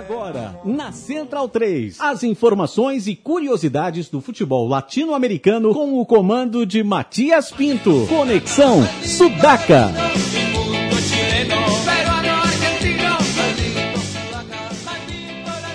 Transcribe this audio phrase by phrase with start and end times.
[0.00, 6.82] Agora, na Central 3, as informações e curiosidades do futebol latino-americano com o comando de
[6.82, 8.06] Matias Pinto.
[8.08, 9.92] Conexão Sudaca.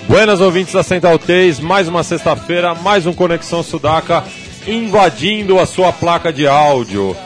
[0.08, 4.24] Buenas ouvintes da Central 3, mais uma sexta-feira, mais um Conexão Sudaca
[4.66, 7.16] invadindo a sua placa de áudio.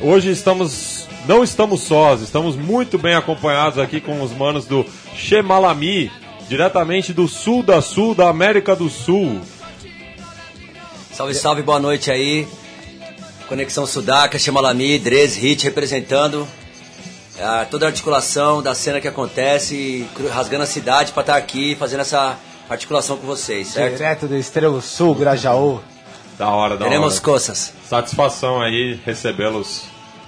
[0.00, 6.10] Hoje estamos, não estamos sós, estamos muito bem acompanhados aqui com os manos do Chemalami,
[6.48, 9.40] diretamente do sul da sul da América do Sul.
[11.12, 12.46] Salve, salve, boa noite aí.
[13.48, 16.46] Conexão Sudaca, Chemalami, Drez, Hit representando
[17.40, 21.74] a, toda a articulação da cena que acontece, rasgando a cidade para estar tá aqui
[21.76, 22.36] fazendo essa
[22.68, 23.96] articulação com vocês, certo?
[23.96, 25.80] Direto do Estrela Sul, Grajaú.
[26.38, 27.22] Da hora, da Teremos hora.
[27.22, 27.72] coças.
[27.88, 29.84] Satisfação aí recebê-los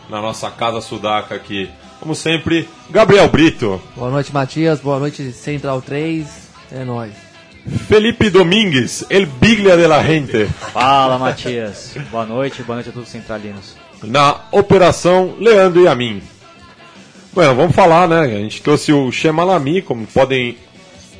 [0.08, 1.70] na nossa casa sudaca aqui.
[2.00, 3.80] Como sempre, Gabriel Brito.
[3.96, 4.80] Boa noite, Matias.
[4.80, 6.26] Boa noite, Central 3.
[6.72, 7.12] É nóis.
[7.86, 10.46] Felipe Domingues, El Biglia de la Gente.
[10.46, 11.94] Fala, Matias.
[12.10, 13.76] Boa noite, boa noite a todos os centralinos.
[14.02, 16.22] Na Operação Leandro e a mim.
[17.32, 18.20] Bueno, vamos falar, né?
[18.20, 20.56] A gente trouxe o Chemalami, como podem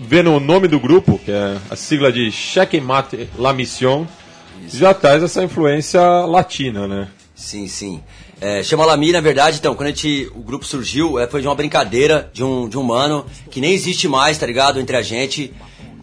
[0.00, 4.06] ver no nome do grupo, que é a sigla de Cheque Mate La Mission,
[4.68, 7.08] já traz essa influência latina, né?
[7.34, 8.02] Sim, sim.
[8.40, 11.56] É, Chamalami, na verdade, então, quando a gente, o grupo surgiu, é, foi de uma
[11.56, 14.78] brincadeira de um, de um mano que nem existe mais, tá ligado?
[14.78, 15.52] Entre a gente,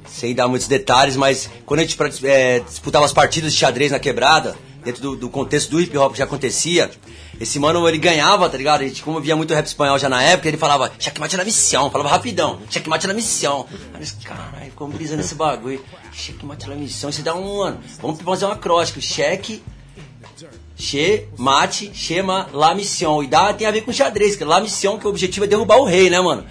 [0.05, 4.00] sem dar muitos detalhes, mas quando a gente é, disputava as partidas de xadrez na
[4.00, 6.91] quebrada, dentro do, do contexto do hip hop que já acontecia,
[7.39, 8.81] esse mano, ele ganhava, tá ligado?
[8.81, 11.89] A gente, como via muito rap espanhol já na época, ele falava, checkmate na missão,
[11.89, 13.66] falava rapidão, checkmate na missão.
[13.94, 18.22] Aí eu caralho, ficou brisando esse bagulho, checkmate na missão, isso dá um, mano, vamos
[18.22, 19.63] fazer um acróstico, cheque,
[20.75, 23.23] che, mate, chama, la missão.
[23.23, 25.77] E dá, tem a ver com xadrez, que la missão, que o objetivo é derrubar
[25.77, 26.45] o rei, né, mano?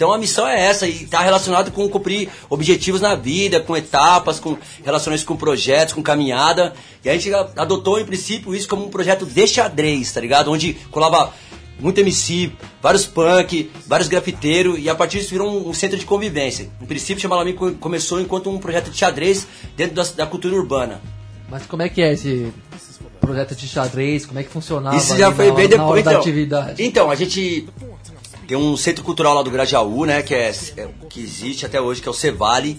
[0.00, 4.40] Então a missão é essa e está relacionado com cumprir objetivos na vida, com etapas,
[4.40, 6.72] com relações com projetos, com caminhada.
[7.04, 10.50] E a gente adotou em princípio isso como um projeto de xadrez, tá ligado?
[10.50, 11.34] Onde colava
[11.78, 12.50] muito MC,
[12.80, 16.70] vários punk, vários grafiteiros e a partir disso virou um, centro de convivência.
[16.80, 21.00] Em princípio, Chamalami começou enquanto um projeto de xadrez dentro da cultura urbana.
[21.50, 22.52] Mas como é que é esse
[23.20, 24.24] projeto de xadrez?
[24.24, 24.96] Como é que funcionava?
[24.96, 26.82] Isso já foi na, bem depois então, da atividade?
[26.82, 27.66] Então, a gente
[28.46, 32.00] tem um centro cultural lá do Grajaú, né, que, é, é, que existe até hoje,
[32.00, 32.78] que é o Cevale,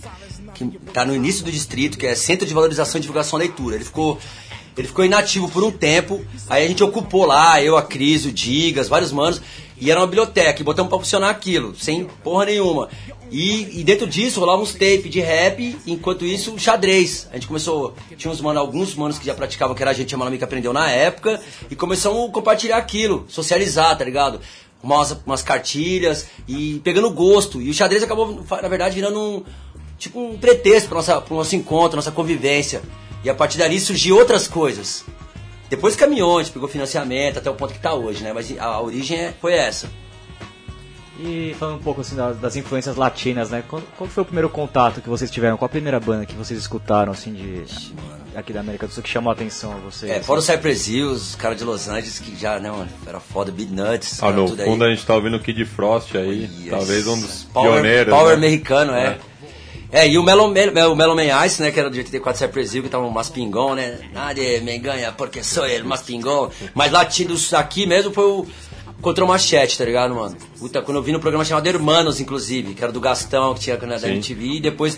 [0.53, 3.75] que está no início do distrito, que é Centro de Valorização e Divulgação da Leitura.
[3.75, 4.17] Ele ficou,
[4.77, 8.31] ele ficou inativo por um tempo, aí a gente ocupou lá, eu, a Cris, o
[8.31, 9.41] Digas, vários manos,
[9.81, 12.87] e era uma biblioteca, e botamos para funcionar aquilo, sem porra nenhuma.
[13.31, 17.27] E, e, dentro disso rolava uns tape de rap, enquanto isso, xadrez.
[17.31, 20.13] A gente começou, tinha uns mano, alguns manos que já praticavam, que era a gente,
[20.13, 24.39] a que aprendeu na época, e começamos a compartilhar aquilo, socializar, tá ligado?
[24.83, 27.61] umas, umas cartilhas e pegando gosto.
[27.61, 29.43] E o xadrez acabou, na verdade, virando um
[29.97, 32.81] tipo um pretexto para nosso encontro, nossa convivência.
[33.23, 35.05] E a partir dali surgiu outras coisas.
[35.71, 38.33] Depois caminhou, a gente pegou financiamento até o ponto que está hoje, né?
[38.33, 39.89] Mas a, a origem é, foi essa.
[41.17, 43.63] E falando um pouco assim das, das influências latinas, né?
[43.69, 45.55] Qual, qual, foi o primeiro contato que vocês tiveram?
[45.55, 47.63] Qual a primeira banda que vocês escutaram assim de
[48.35, 50.11] aqui da América do Sul que chamou a atenção a vocês?
[50.11, 53.21] É, fora o Cypress Hill, os caras de Los Angeles que já, né, mano, era
[53.21, 54.21] foda, Beat Nuts.
[54.21, 54.91] Ah, no fundo aí.
[54.91, 56.69] a gente tá ouvindo o Kid Frost aí, yes.
[56.69, 58.13] talvez um dos power, pioneiros.
[58.13, 58.45] Power né?
[58.45, 59.05] americano, é.
[59.05, 59.30] é.
[59.91, 62.83] É, e o Melon, o Melon Man Ice, né, que era do 84 Cypress Hill,
[62.83, 63.99] que tava um maspingão, né?
[64.13, 66.49] Nadie me ganha porque sou ele, maspingão.
[66.73, 68.47] Mas latinos aqui mesmo foi o
[69.01, 70.37] Control Machete, tá ligado, mano?
[70.59, 73.77] Puta, quando eu vi no programa chamado Hermanos, inclusive, que era do Gastão, que tinha
[73.77, 74.97] na MTV, e depois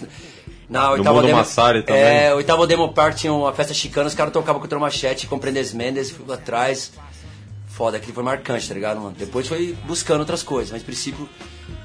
[0.69, 2.01] na oitava demo, Massari também.
[2.01, 5.39] É, oitava demo park tinha uma festa chicana, os caras tocavam com o Machete, com
[5.39, 6.91] Prendes Mendes, fui atrás.
[7.67, 9.15] Foda, aquilo foi marcante, tá ligado, mano?
[9.17, 11.27] Depois foi buscando outras coisas, mas no princípio,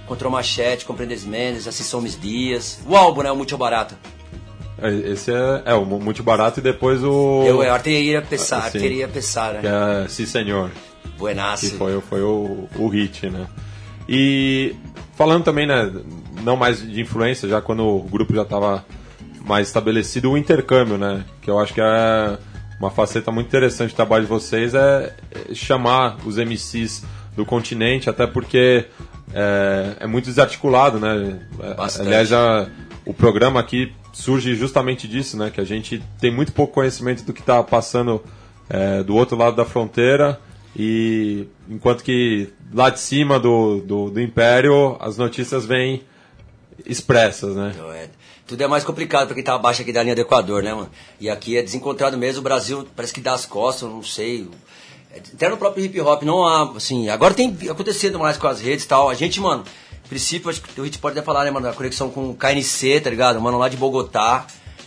[0.09, 2.81] Control Machete, com Prendes Mendes, Assim Somos Dias.
[2.87, 3.31] O álbum, né?
[3.31, 3.95] O Muito Barato.
[4.81, 7.43] Esse é, é o muito barato e depois o.
[7.45, 9.61] Eu, eu arteria pesar, assim, arteria pesar, né?
[9.61, 10.71] Que é Sim Senhor.
[11.19, 11.71] Buenaço.
[11.71, 13.49] Que foi, foi o, o hit, né?
[14.09, 14.77] E
[15.17, 15.93] falando também, né,
[16.45, 18.85] não mais de influência, já quando o grupo já estava
[19.45, 21.25] mais estabelecido, o intercâmbio, né?
[21.43, 22.39] Que eu acho que é
[22.79, 25.13] uma faceta muito interessante do trabalho de vocês, é
[25.53, 27.05] chamar os MCs
[27.35, 28.87] do continente, até porque
[29.33, 31.41] é, é muito desarticulado, né?
[31.77, 32.07] Bastante.
[32.07, 32.69] Aliás, já,
[33.05, 35.51] o programa aqui surge justamente disso, né?
[35.51, 38.23] Que a gente tem muito pouco conhecimento do que está passando
[38.69, 40.41] é, do outro lado da fronteira
[40.77, 46.03] e enquanto que lá de cima do, do, do Império as notícias vêm
[46.87, 47.75] expressas, né?
[47.95, 48.09] É,
[48.47, 50.91] tudo é mais complicado para quem tá abaixo aqui da linha do Equador, né, mano?
[51.21, 54.49] E aqui é desencontrado mesmo, o Brasil parece que dá as costas, não sei.
[55.35, 58.85] Até no próprio hip hop não há, assim, agora tem acontecido mais com as redes
[58.85, 59.09] e tal.
[59.09, 59.65] A gente, mano,
[60.05, 62.35] A princípio, acho que o Hit pode até falar, né, mano, da conexão com o
[62.35, 63.41] KNC, tá ligado?
[63.41, 64.47] Mano, lá de Bogotá,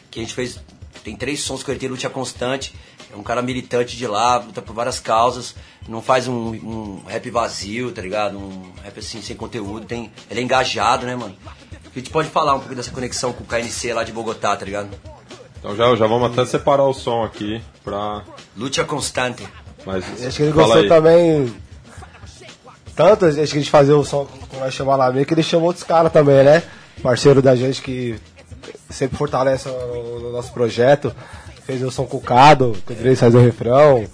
[0.10, 0.60] que a gente fez.
[1.04, 2.74] Tem três sons com ele, tem luta constante.
[3.12, 5.56] É um cara militante de lá, luta por várias causas.
[5.88, 8.38] Não faz um, um rap vazio, tá ligado?
[8.38, 9.86] Um rap assim, sem conteúdo.
[9.86, 11.36] Tem, ele é engajado, né, mano?
[11.94, 14.64] A gente pode falar um pouco dessa conexão com o KNC lá de Bogotá, tá
[14.64, 14.90] ligado?
[15.60, 18.24] Então já, já vamos até separar o som aqui pra.
[18.56, 19.48] Luta constante.
[19.86, 20.88] Mas Acho que ele gostou aí.
[20.88, 21.54] também.
[22.96, 25.44] Tanto, acho que a gente fazia o som com nós chamar lá meio que ele
[25.44, 26.62] chamou outros caras também, né?
[27.02, 28.20] Parceiro da gente que
[28.90, 31.16] sempre fortalece o, o nosso projeto.
[31.66, 34.06] Fez o som com o Cado, que o Drey faz o refrão.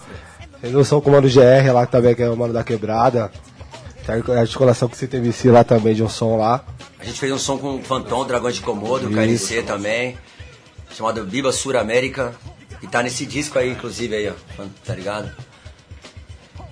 [0.62, 3.32] Fez o som com o Mano GR lá também, que é o Mano da Quebrada.
[4.06, 6.64] Tem a articulação com o CTVC lá também, de um som lá.
[7.00, 9.48] A gente fez um som com o Fantom, Dragão de Komodo, o Isso.
[9.50, 10.18] KNC também,
[10.96, 12.34] chamado Viva Sur América,
[12.82, 15.30] e tá nesse disco aí, inclusive, aí, ó, tá ligado?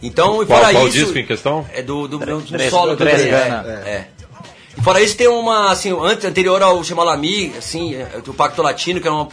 [0.01, 0.97] Então, e Qual, fora qual isso...
[0.97, 1.65] disco em questão?
[1.73, 3.81] É do, do, do Dres- solo do do Dres, Dresgana.
[3.85, 4.07] é, é.
[4.77, 8.99] E fora isso tem uma, assim, antes, anterior ao Chamalami, assim, é, do Pacto Latino,
[8.99, 9.29] que era uma...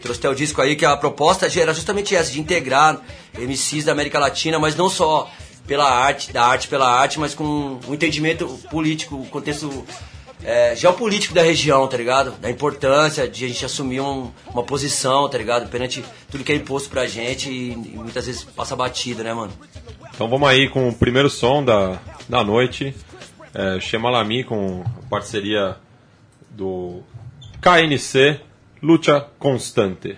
[0.00, 2.98] Trouxe até o disco aí, que a proposta era justamente essa, de integrar
[3.38, 5.30] MCs da América Latina, mas não só
[5.66, 9.84] pela arte, da arte pela arte, mas com um entendimento político, o contexto
[10.44, 12.32] é, geopolítico da região, tá ligado?
[12.40, 15.68] Da importância de a gente assumir um- uma posição, tá ligado?
[15.68, 19.52] Perante tudo que é imposto pra gente e, e muitas vezes passa batido, né, mano?
[20.14, 21.98] Então vamos aí com o primeiro som da,
[22.28, 22.94] da noite.
[23.54, 25.76] É, Shemalami com parceria
[26.50, 27.02] do
[27.60, 28.40] KNC,
[28.82, 30.16] Lucha Constante.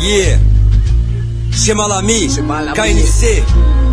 [0.00, 0.40] Yeah.
[1.52, 2.28] Chemalami.
[2.74, 3.44] KNC,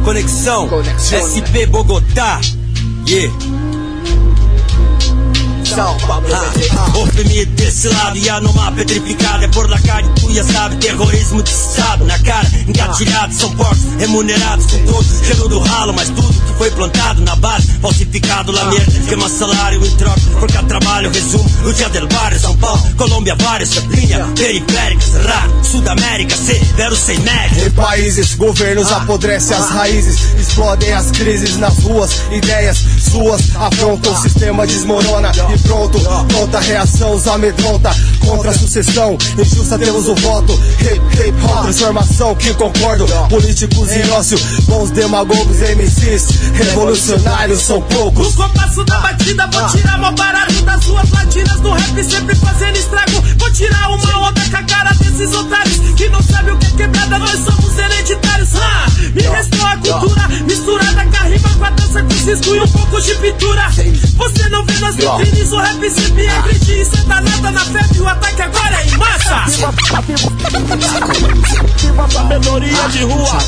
[0.05, 1.19] Conexão, Conexão.
[1.19, 2.39] SP Bogotá.
[3.05, 3.33] Yeah.
[5.79, 9.45] Ah, oprimido desse lado e a numa petrificada.
[9.45, 13.85] É por la calle, tu já sabe, terrorismo de estado na cara, engatilhado, são porcos
[13.99, 18.65] remunerados com todo gelo do ralo, mas tudo que foi plantado na base, falsificado lá
[18.65, 22.81] merda, queima salário em troca, por cada trabalho, resumo, o dia del barrio, São Paulo,
[22.95, 27.67] Colômbia, várias, linha periféricas, raro, Sudamérica, severo sem média.
[27.67, 34.17] Em países, governos apodrecem as raízes, explodem as crises nas ruas, ideias suas afrontam, o
[34.17, 35.31] sistema desmorona.
[35.53, 37.91] E pronto, pronta reação, os amedronta
[38.25, 44.09] contra a sucessão, injusta temos o voto, hip, hip hop, transformação que concordo, políticos em
[44.11, 48.33] ócio, bons demagogos, MCs, revolucionários são poucos.
[48.33, 51.59] O compasso da batida, vou tirar mó barulho das ruas latinas.
[51.59, 53.23] Do rap, sempre fazendo estrago.
[53.37, 55.77] Vou tirar uma onda com a cara desses otários.
[55.95, 58.49] Que não sabem o que é quebrada, nós somos hereditários.
[58.55, 62.59] Ah, me restou a cultura misturada com a rima, com a dança, com cisco e
[62.59, 63.67] um pouco de pintura.
[64.17, 68.01] Você não vê nas vitrines, o rap sempre é grite e senta nada na febre,
[68.01, 69.45] o ataque agora é em massa.
[71.97, 73.39] Viva sabedoria de rua.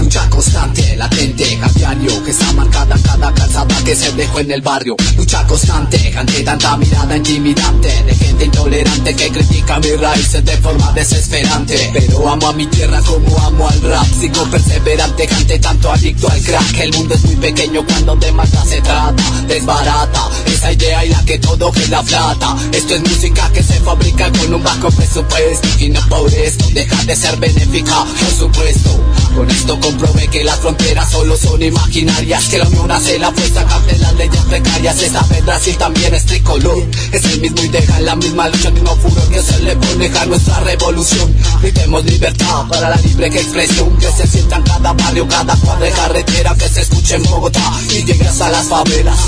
[0.00, 4.50] Lucha constante, latente, a diario Que está marcada en cada calzada que se dejó en
[4.50, 4.96] el barrio.
[5.16, 10.90] Lucha constante, ante tanta mirada intimidante De gente intolerante que critica mis raíces de forma
[10.92, 11.90] desesperante.
[11.92, 16.40] Pero amo a mi tierra como amo al rap Sigo perseverante, ante tanto adicto al
[16.40, 16.78] crack.
[16.78, 20.30] El mundo es muy pequeño cuando de mata se trata Desbarata.
[20.46, 24.54] Esa idea y la que todo queda plata Esto es música que se fabrica con
[24.54, 25.68] un bajo presupuesto.
[25.78, 28.90] Y no por esto deja de ser benéfica, por supuesto
[29.34, 33.64] Con esto comprobé que las fronteras solo son imaginarias Que la unión hace la fuerza,
[33.64, 36.86] cambia las leyes precarias Esta vez Brasil también es tricolor.
[37.12, 40.06] Es el mismo y deja la misma lucha, el mismo furor que se le pone
[40.18, 41.34] a nuestra revolución.
[41.62, 46.54] Gritemos libertad para la libre expresión Que se sienta en cada barrio, cada cuadra carretera
[46.54, 49.18] Que se escuche en Bogotá y llegue hasta las favelas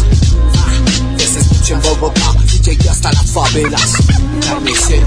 [1.79, 2.35] Bogotá
[2.91, 3.97] hasta las favelas.
[4.41, 5.03] KNC.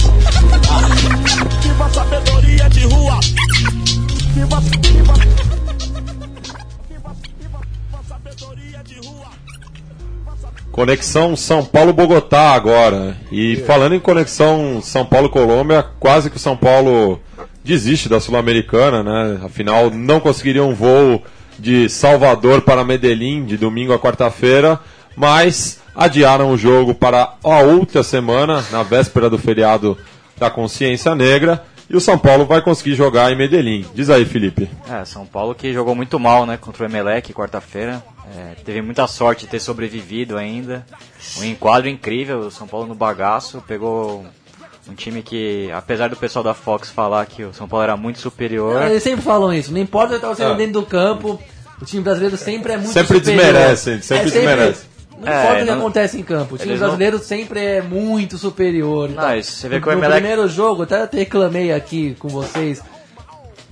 [0.69, 0.87] Ah.
[1.61, 3.19] Viva sabedoria de rua.
[4.33, 5.13] Viva, viva.
[6.89, 9.27] Viva, viva, viva sabedoria de rua.
[10.71, 13.17] Conexão São Paulo-Bogotá agora.
[13.31, 17.19] E falando em conexão São Paulo-Colômbia, quase que o São Paulo
[17.63, 19.41] desiste da Sul-Americana, né?
[19.43, 21.21] Afinal, não conseguiria um voo
[21.59, 24.79] de Salvador para Medellín de domingo a quarta-feira,
[25.15, 29.97] mas adiaram o jogo para a outra semana, na véspera do feriado
[30.37, 31.63] da Consciência Negra.
[31.89, 33.85] E o São Paulo vai conseguir jogar em Medellín.
[33.93, 34.69] Diz aí, Felipe.
[34.89, 38.01] É, São Paulo que jogou muito mal, né, contra o Emelec quarta-feira.
[38.35, 40.85] É, teve muita sorte de ter sobrevivido ainda.
[41.39, 44.25] Um enquadro incrível, o São Paulo no bagaço, pegou
[44.89, 48.17] um time que, apesar do pessoal da Fox falar que o São Paulo era muito
[48.19, 50.35] superior, Eles sempre falam isso, não importa o que tá É.
[50.35, 51.39] sendo dentro do campo,
[51.81, 53.43] o time brasileiro sempre é muito Sempre superior.
[53.53, 54.85] desmerece, sempre desmerece.
[55.23, 56.55] Não É, importa o que não- acontece em campo.
[56.55, 59.09] O time eles não- brasileiro sempre é muito superior.
[59.09, 59.37] Não, tal.
[59.37, 62.81] isso você vê que o no Emelec- primeiro jogo, até eu reclamei aqui com vocês.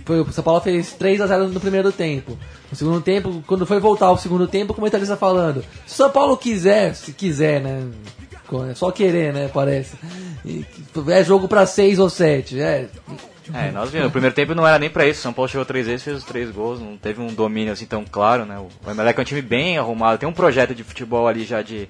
[0.06, 2.38] Foi, o São Paulo fez 3 a 0 no primeiro tempo.
[2.72, 6.10] No segundo tempo, quando foi voltar ao segundo tempo, o comentarista falando: se o São
[6.10, 7.84] Paulo quiser, se quiser, né?
[8.70, 9.50] É só querer, né?
[9.54, 9.96] Parece.
[11.10, 12.60] É jogo pra 6 ou 7.
[12.60, 12.88] É,
[13.54, 14.08] É, nós vimos.
[14.08, 15.22] O primeiro tempo não era nem pra isso.
[15.22, 16.80] São Paulo chegou três vezes, fez os três gols.
[16.80, 18.58] Não teve um domínio assim tão claro, né?
[18.60, 20.20] O Emelec é um time bem arrumado.
[20.20, 21.90] Tem um projeto de futebol ali já de,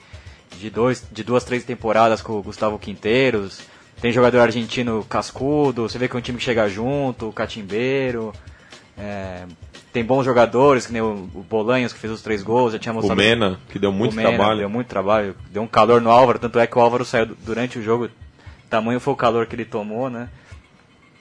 [0.58, 3.62] de, dois, de duas, três temporadas com o Gustavo Quinteiros.
[4.00, 5.84] Tem jogador argentino cascudo.
[5.90, 8.34] Você vê que é um time que chega junto, o Catimbeiro.
[8.98, 9.44] É,
[9.94, 12.72] tem bons jogadores, que nem o, o Bolanhos que fez os três gols.
[12.74, 14.60] Já tinha O mostrado Mena, que deu muito o Mena trabalho.
[14.60, 17.38] Deu muito trabalho, deu um calor no Álvaro, tanto é que o Álvaro saiu du-
[17.44, 18.10] durante o jogo,
[18.70, 20.30] tamanho foi o calor que ele tomou, né?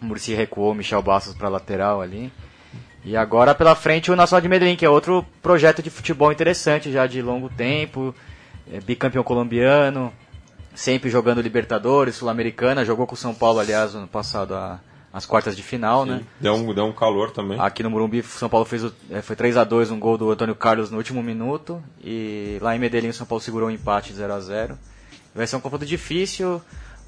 [0.01, 2.33] O Murici recuou, Michel Bastos para lateral ali.
[3.05, 6.93] E agora pela frente o Nacional de Medellín, que é outro projeto de futebol interessante
[6.93, 8.15] já de longo tempo,
[8.71, 10.13] é bicampeão colombiano,
[10.75, 14.81] sempre jogando Libertadores, Sul-Americana, jogou com o São Paulo, aliás, ano passado a-
[15.13, 16.21] as quartas de final, né?
[16.39, 17.59] Deu um, deu um calor também.
[17.61, 20.31] Aqui no Morumbi, São Paulo fez o, é, foi 3 a 2 um gol do
[20.31, 21.83] Antônio Carlos no último minuto.
[22.05, 24.79] E lá em Medellín, o São Paulo segurou um empate 0 a 0
[25.35, 26.61] Vai ser um confronto difícil.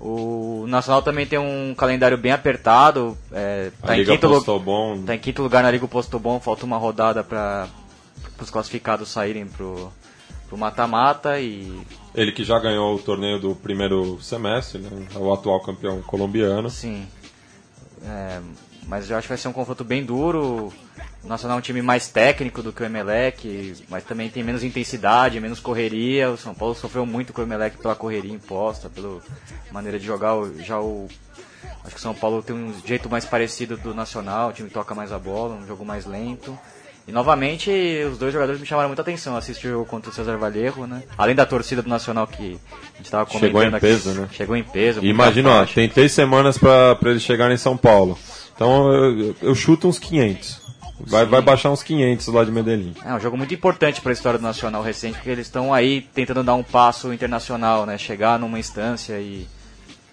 [0.04, 3.16] O Nacional também tem um calendário bem apertado.
[3.30, 5.00] É, tá, em quinto lu- postou bom.
[5.04, 6.40] tá em quinto lugar na Liga Posto Bom.
[6.40, 7.68] Falta uma rodada para
[8.40, 9.92] os classificados saírem pro
[10.48, 11.38] pro mata-mata.
[11.40, 11.80] E
[12.16, 14.90] Ele que já ganhou o torneio do primeiro semestre, né?
[15.14, 16.68] É o atual campeão colombiano.
[16.68, 17.06] Sim.
[18.04, 18.40] É,
[18.88, 20.72] mas eu acho que vai ser um confronto bem duro.
[21.24, 24.64] O Nacional é um time mais técnico do que o Emelec, mas também tem menos
[24.64, 26.30] intensidade, menos correria.
[26.30, 29.20] O São Paulo sofreu muito com o Emelec pela correria imposta, pela
[29.70, 30.34] maneira de jogar.
[30.64, 31.08] Já o.
[31.84, 34.94] Acho que o São Paulo tem um jeito mais parecido do Nacional, o time toca
[34.94, 36.58] mais a bola, um jogo mais lento.
[37.06, 37.70] E novamente,
[38.10, 39.36] os dois jogadores me chamaram muita atenção.
[39.36, 41.02] Assisti o jogo contra o César Vallejo, né?
[41.18, 42.58] Além da torcida do Nacional que
[42.94, 43.80] a gente tava comentando Chegou em aqui.
[43.80, 44.28] peso, né?
[44.32, 45.04] Chegou em peso.
[45.04, 48.16] Imagina, ó, tem três semanas pra eles chegarem em São Paulo.
[48.54, 50.61] Então eu, eu chuto uns 500.
[51.06, 52.94] Vai, vai baixar uns 500 lá de Medellín.
[53.04, 56.02] É um jogo muito importante para a história do Nacional recente, porque eles estão aí
[56.14, 57.98] tentando dar um passo internacional, né?
[57.98, 59.48] Chegar numa instância e,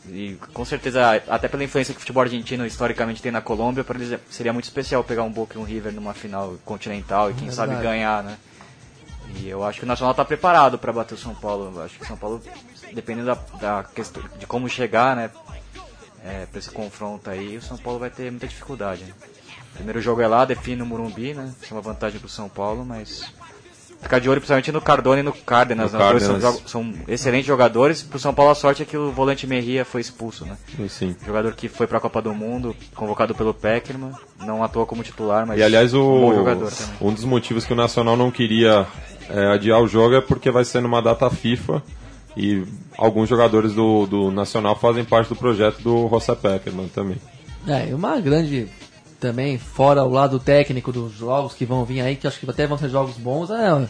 [0.07, 3.97] e com certeza, até pela influência que o futebol argentino historicamente tem na Colômbia, para
[3.97, 7.33] eles é- seria muito especial pegar um Boca e um River numa final continental e
[7.33, 7.71] quem Verdade.
[7.71, 8.37] sabe ganhar, né?
[9.35, 11.71] E eu acho que o Nacional está preparado para bater o São Paulo.
[11.75, 12.41] Eu acho que o São Paulo,
[12.93, 15.29] dependendo da, da questão de como chegar, né?
[16.25, 19.03] É, para esse confronto aí, o São Paulo vai ter muita dificuldade.
[19.03, 19.13] Né?
[19.79, 21.51] Primeiro jogo é lá, define no Morumbi, né?
[21.61, 23.23] Isso é uma vantagem pro São Paulo, mas.
[24.01, 26.05] Ficar de olho principalmente no Cardona e no Cárdenas, No né?
[26.05, 26.53] Os dois são, Cárdenas.
[26.55, 28.01] jogo- são excelentes jogadores.
[28.01, 30.57] Pro São Paulo a sorte é que o volante Merria foi expulso, né?
[30.87, 31.13] Sim.
[31.25, 34.13] Jogador que foi pra Copa do Mundo, convocado pelo Peckerman,
[34.45, 36.93] não atua como titular, mas E aliás, um o, bom jogador também.
[37.01, 38.87] um dos motivos que o Nacional não queria
[39.29, 41.83] é, adiar o jogo é porque vai ser numa data FIFA
[42.37, 42.63] e
[42.97, 47.17] alguns jogadores do, do Nacional fazem parte do projeto do José Peckerman também.
[47.67, 48.69] É, e uma grande
[49.19, 52.65] também, fora o lado técnico dos jogos que vão vir aí, que acho que até
[52.65, 53.87] vão ser jogos bons, é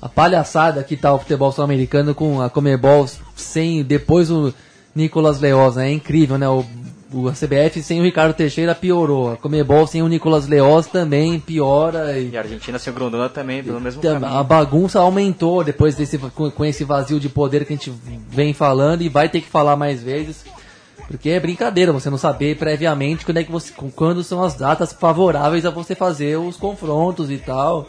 [0.00, 4.54] a palhaçada que tá o futebol sul-americano com a Comebol sem, depois o
[4.94, 5.88] Nicolas Leoz, né?
[5.88, 6.48] É incrível, né?
[6.48, 6.64] O,
[7.12, 12.18] o CBF sem o Ricardo Teixeira piorou, a Comebol sem o Nicolas Leoz também piora
[12.18, 14.26] e E a Argentina sem o Grondona também, pelo mesmo caminho.
[14.26, 17.92] a bagunça aumentou depois desse com, com esse vazio de poder que a gente
[18.28, 20.44] vem falando e vai ter que falar mais vezes.
[21.08, 24.92] Porque é brincadeira você não saber previamente quando é que você quando são as datas
[24.92, 27.86] favoráveis a você fazer os confrontos e tal.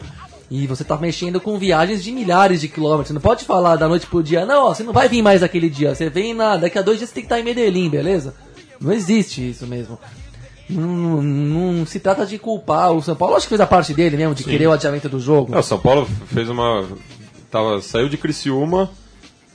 [0.50, 3.08] E você tá mexendo com viagens de milhares de quilômetros.
[3.08, 5.42] Você não pode falar da noite pro dia, não, ó, você não vai vir mais
[5.44, 5.94] aquele dia.
[5.94, 8.34] Você vem na, daqui a dois dias você tem que estar em Medellín, beleza?
[8.80, 9.96] Não existe isso mesmo.
[10.68, 11.22] Não, não-
[11.76, 13.36] não se trata de culpar o São Paulo.
[13.36, 14.50] Acho que fez a parte dele mesmo, de Sim.
[14.50, 15.54] querer o adiamento do jogo.
[15.54, 16.84] É, o São Paulo fez uma.
[17.50, 18.90] Tava, saiu de Criciúma,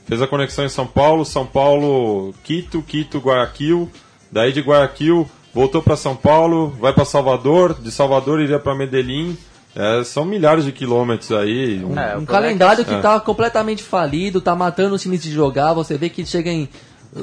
[0.06, 3.90] fez a conexão em São Paulo, São Paulo, Quito, Quito, Guayaquil,
[4.32, 9.38] daí de Guayaquil voltou para São Paulo, vai para Salvador, de Salvador iria para Medellín.
[9.78, 11.84] É, são milhares de quilômetros aí.
[11.84, 13.00] Um- É, um calendário que É.
[13.02, 15.74] tá completamente falido, tá matando os times de jogar.
[15.74, 16.70] Você vê que chega em.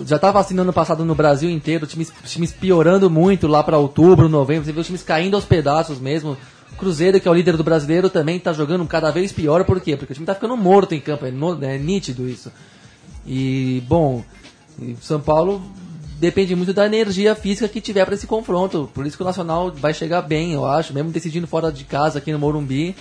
[0.07, 3.79] Já tava assim no ano passado no Brasil inteiro, times, times piorando muito lá pra
[3.79, 4.65] outubro, novembro.
[4.67, 6.37] Você vê os times caindo aos pedaços mesmo.
[6.73, 9.65] O Cruzeiro, que é o líder do brasileiro, também tá jogando cada vez pior.
[9.65, 9.97] Por quê?
[9.97, 11.25] Porque o time tá ficando morto em campo.
[11.25, 12.51] É, no- é nítido isso.
[13.27, 14.25] E, bom,
[15.01, 15.63] São Paulo
[16.19, 18.89] depende muito da energia física que tiver para esse confronto.
[18.95, 22.19] Por isso que o Nacional vai chegar bem, eu acho, mesmo decidindo fora de casa
[22.19, 22.95] aqui no Morumbi.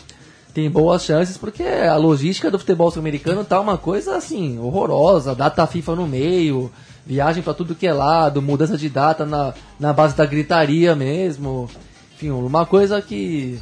[0.53, 5.33] Tem boas chances, porque a logística do futebol sul-americano tá uma coisa assim, horrorosa.
[5.33, 6.69] Data FIFA no meio,
[7.05, 11.69] viagem para tudo que é lado, mudança de data na, na base da gritaria mesmo.
[12.15, 13.59] Enfim, uma coisa que,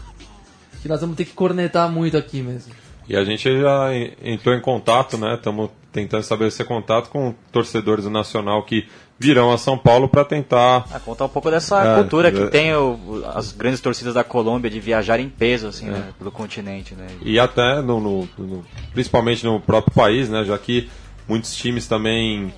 [0.82, 2.74] que nós vamos ter que cornetar muito aqui mesmo.
[3.08, 5.36] E a gente já en- entrou em contato, né?
[5.36, 10.86] Estamos tentando estabelecer contato com torcedores do Nacional que virão a São Paulo para tentar.
[10.91, 12.48] Ah, contar um pouco dessa É, cultura que é.
[12.48, 16.96] tem o- as grandes torcidas da Colômbia de viajar em peso assim, né, pelo continente,
[16.96, 17.08] né?
[17.22, 20.46] E até, no, no- no- principalmente no próprio país, né?
[20.46, 20.89] Já que
[21.27, 22.53] muitos times também.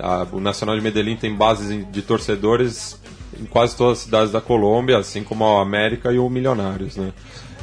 [0.00, 2.98] a- o Nacional de Medellín tem bases de torcedores
[3.38, 7.12] em quase todas as cidades da Colômbia, assim como a América e o Milionários, né?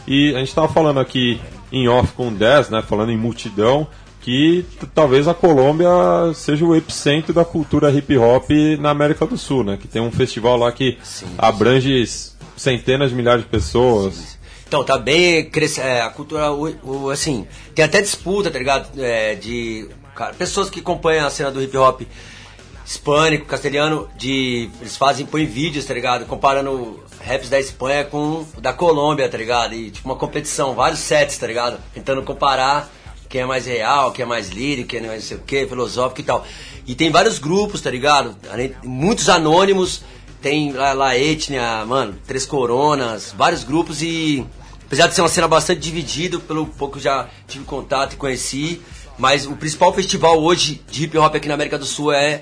[0.07, 2.83] E a gente estava falando aqui em off com o 10, né?
[2.83, 3.88] Falando em multidão,
[4.21, 5.89] que talvez a Colômbia
[6.35, 8.49] seja o epicentro da cultura hip hop
[8.79, 9.77] na América do Sul, né?
[9.81, 10.97] Que tem um festival lá que
[11.38, 12.03] abrange
[12.57, 14.38] centenas de milhares de pessoas.
[14.67, 16.03] Então, tá bem crescendo.
[16.03, 16.69] a cultura, o,
[17.05, 18.89] o- assim, tem até disputa, tá ligado?
[19.01, 22.01] É, de cara, pessoas que acompanham a cena do hip hop
[22.85, 24.69] hispânico, castelhano, de.
[24.81, 26.25] Eles fazem, põem vídeos, tá ligado?
[26.25, 29.73] Comparando raps da Espanha com da Colômbia, tá ligado?
[29.73, 31.79] E tipo uma competição, vários sets, tá ligado?
[31.93, 32.89] Tentando comparar
[33.29, 35.67] quem é mais real, quem é mais lírico, quem é mais não sei o que,
[35.67, 36.45] filosófico e tal.
[36.88, 38.36] E tem vários grupos, tá ligado?
[38.83, 40.01] Muitos anônimos,
[40.41, 44.45] tem lá, lá Etnia, mano, Três Coronas, vários grupos e.
[44.88, 48.81] Apesar de ser uma cena bastante dividida, pelo pouco que já tive contato e conheci,
[49.19, 52.41] mas o principal festival hoje de hip hop aqui na América do Sul é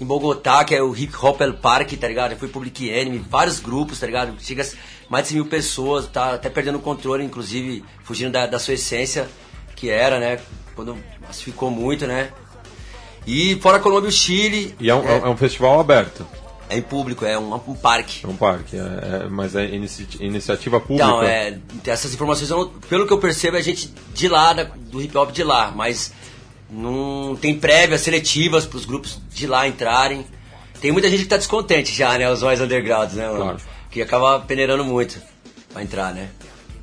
[0.00, 2.32] em Bogotá, que é o Hip Hop El Parque, tá ligado?
[2.32, 4.34] Já foi Public Enemy, vários grupos, tá ligado?
[4.40, 4.66] Chega
[5.08, 8.74] mais de 100 mil pessoas, tá até perdendo o controle, inclusive, fugindo da, da sua
[8.74, 9.28] essência,
[9.76, 10.38] que era, né?
[10.74, 12.30] Quando massificou muito, né?
[13.26, 14.74] E fora Colômbia e o Chile.
[14.80, 16.26] E é um, é um festival aberto.
[16.68, 18.24] É em público, é um, um parque.
[18.24, 21.04] É um parque, é- é- mas é inici- iniciativa pública.
[21.04, 24.64] Então, é, essas informações, eu não- pelo que eu percebo, é gente de lá, da-
[24.64, 26.12] do hip hop de lá, mas
[26.70, 30.26] não tem prévias seletivas para os grupos de lá entrarem.
[30.80, 32.30] Tem muita gente que tá descontente já, né?
[32.30, 33.40] Os mais undergrounds, né, mano?
[33.42, 33.58] Claro.
[33.90, 35.20] Que acaba peneirando muito
[35.72, 36.28] pra entrar, né?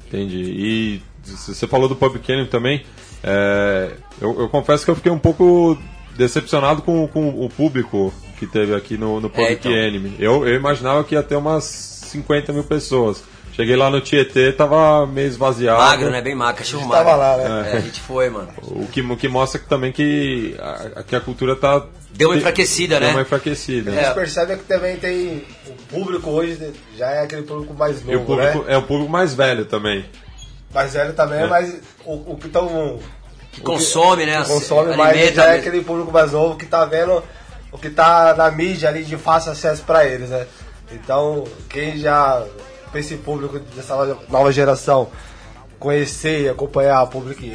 [0.07, 0.43] Entendi.
[0.43, 1.01] E
[1.37, 2.85] você falou do Public Enemy também.
[3.23, 5.77] é, eu, eu confesso que eu fiquei um pouco
[6.15, 9.71] decepcionado com, com o público que teve aqui no, no Public então.
[9.71, 10.15] Enemy.
[10.19, 13.23] Eu, eu imaginava que ia ter umas 50 mil pessoas.
[13.53, 15.77] Cheguei lá no Tietê, tava meio esvaziado.
[15.79, 16.21] Magro, né?
[16.21, 17.05] Bem magro, cachorro A gente magro.
[17.05, 17.71] tava lá, né?
[17.73, 18.49] É, a gente foi, mano.
[18.61, 20.55] O que, o que mostra que também que
[20.95, 21.85] a, que a cultura tá.
[22.13, 23.13] Deu uma enfraquecida, deu né?
[23.13, 23.91] uma enfraquecida.
[23.91, 25.43] A gente percebe que também tem.
[25.67, 28.73] O público hoje já é aquele público mais E o novo, público né?
[28.73, 30.05] é o público mais velho também.
[30.73, 31.47] Mais velho também, É.
[31.47, 32.99] mas o, o que tão.
[33.51, 34.41] Que consome, né?
[34.41, 37.21] Que consome mais é aquele público mais novo que tá vendo
[37.71, 40.47] o que tá na mídia ali de fácil acesso pra eles, né?
[40.91, 42.45] Então, quem já.
[42.91, 44.19] pra esse público dessa nova-
[44.51, 45.09] geração
[45.79, 47.45] conhecer e acompanhar a Public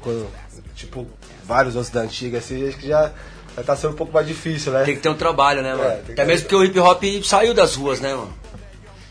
[0.00, 0.26] co-
[0.74, 1.06] tipo,
[1.44, 3.10] vários outros da antiga, assim, acho que já,
[3.56, 4.84] já tá sendo um pouco mais difícil, né?
[4.84, 5.88] Tem que ter um trabalho, né, mano?
[5.90, 8.32] É, tem que Até mesmo porque o hip hop saiu das ruas, né, mano?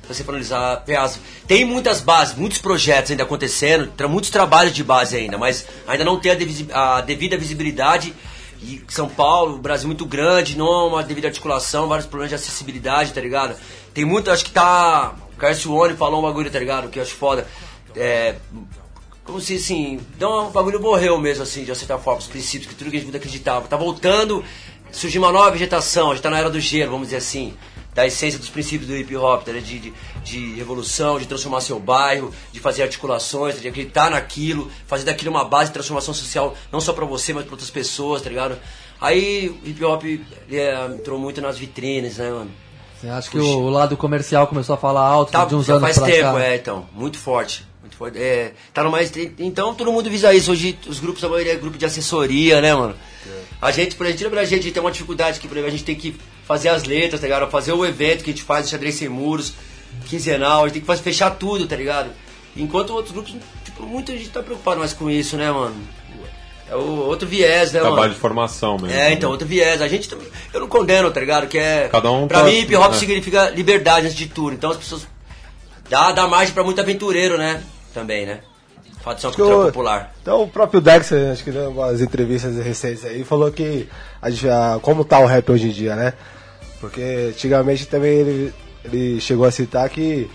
[0.07, 1.19] Você analisar, pedaço.
[1.47, 6.03] tem muitas bases, muitos projetos ainda acontecendo, tra- muitos trabalhos de base ainda, mas ainda
[6.03, 8.13] não tem a, a devida visibilidade.
[8.61, 13.21] E São Paulo, Brasil muito grande, não uma devida articulação, vários problemas de acessibilidade, tá
[13.21, 13.55] ligado?
[13.93, 15.13] Tem muito, acho que tá.
[15.33, 16.87] O Carcione falou um bagulho, tá ligado?
[16.89, 17.45] Que eu acho foda.
[17.95, 18.35] É,
[19.23, 22.75] como se assim, então o bagulho morreu mesmo, assim, de certa forma, os princípios, que
[22.75, 23.67] tudo que a gente acreditava.
[23.67, 24.43] Tá voltando,
[24.91, 27.53] surgiu uma nova vegetação, a gente tá na era do gelo, vamos dizer assim,
[27.95, 29.65] da essência dos princípios do hip hop, tá ligado?
[29.67, 35.05] de, de, de revolução, de transformar seu bairro, de fazer articulações, de acreditar naquilo, fazer
[35.05, 38.29] daquilo uma base de transformação social, não só pra você, mas pra outras pessoas, tá
[38.29, 38.57] ligado?
[38.99, 40.03] Aí o hip hop
[40.51, 42.51] é, entrou muito nas vitrines, né, mano?
[42.99, 45.73] Você acha que o, o lado comercial começou a falar alto Tá, de uns já
[45.75, 46.43] anos faz pra tempo, cá?
[46.43, 46.87] é, então.
[46.93, 47.65] Muito forte.
[47.81, 48.17] Muito forte.
[48.17, 49.11] É, tá no mais.
[49.39, 50.51] Então todo mundo visa isso.
[50.51, 52.95] Hoje os grupos, a maioria é grupo de assessoria, né, mano?
[53.61, 55.95] A gente, por exemplo, a gente tem uma dificuldade que, por exemplo, a gente tem
[55.95, 57.49] que fazer as letras, tá ligado?
[57.49, 59.53] Fazer o evento que a gente faz, o xadrez sem muros,
[60.05, 62.09] quinzenal, a gente tem que fazer, fechar tudo, tá ligado?
[62.55, 65.75] Enquanto outros grupos, tipo, muita gente tá preocupado mais com isso, né, mano?
[66.69, 68.13] É o outro viés, né, Trabalho mano?
[68.15, 68.97] de formação mesmo.
[68.97, 69.81] É, então, outro viés.
[69.83, 70.27] A gente também.
[70.51, 71.47] Eu não condeno, tá ligado?
[71.47, 71.87] Que é.
[71.91, 72.97] Cada um pra tá- mim, hip hop é.
[72.97, 74.53] significa liberdade antes de tudo.
[74.53, 75.07] Então as pessoas.
[75.87, 77.61] Dá, dá margem pra muito aventureiro, né?
[77.93, 78.39] Também, né?
[79.05, 80.13] O fato de ser uma Acho que cultura o- popular.
[80.21, 83.87] Então o próprio Dex, acho que deu umas entrevistas recentes aí, falou que
[84.21, 84.27] a
[84.75, 86.13] a- como tá o rap hoje em dia, né?
[86.81, 90.27] Porque antigamente também ele, ele chegou a citar que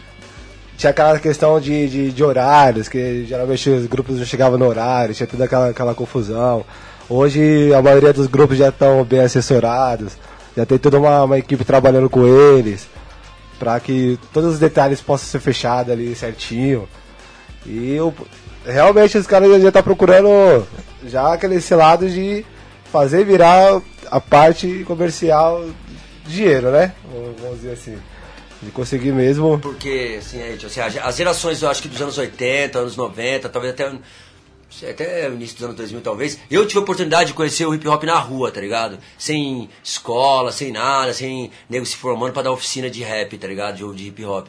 [0.78, 5.14] tinha aquela questão de, de, de horários, que geralmente os grupos não chegavam no horário,
[5.14, 6.64] tinha toda aquela, aquela confusão.
[7.08, 10.12] Hoje a maioria dos grupos já estão bem assessorados,
[10.56, 12.86] já tem toda uma, uma equipe trabalhando com eles,
[13.58, 16.88] para que todos os detalhes possam ser fechados ali certinho.
[17.66, 18.14] E eu,
[18.64, 20.66] realmente os caras já estão tá procurando
[21.04, 22.44] já aquele lado de
[22.90, 25.64] fazer virar a parte comercial
[26.26, 26.92] dinheiro, né?
[27.40, 27.98] Vamos dizer assim.
[28.62, 29.58] De conseguir mesmo.
[29.58, 33.72] Porque, assim, é, assim, as gerações, eu acho que dos anos 80, anos 90, talvez
[33.72, 33.90] até
[34.88, 38.04] até início dos anos 2000 talvez, eu tive a oportunidade de conhecer o hip hop
[38.04, 38.98] na rua, tá ligado?
[39.18, 43.76] Sem escola, sem nada, sem nego se formando pra dar oficina de rap, tá ligado?
[43.76, 44.46] De, de hip hop.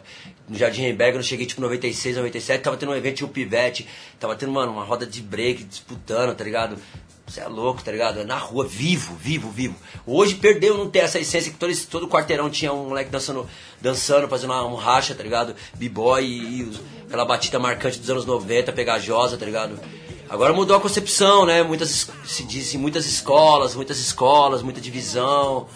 [0.49, 3.87] No Jardim Remberg eu cheguei tipo 96, 97, tava tendo um evento, tinha um pivete,
[4.19, 6.77] tava tendo, mano, uma roda de break disputando, tá ligado?
[7.31, 8.25] Você é louco, tá ligado?
[8.25, 9.75] Na rua, vivo, vivo, vivo.
[10.05, 13.47] Hoje perdeu não ter essa essência que todo, todo quarteirão tinha um moleque dançando,
[13.79, 15.55] dançando fazendo uma, um racha, tá ligado?
[15.75, 19.79] B-boy e, e aquela batida marcante dos anos 90, pegajosa, tá ligado?
[20.27, 21.63] Agora mudou a concepção, né?
[21.63, 25.69] Muitas, se diz, muitas escolas, muitas escolas, muita divisão.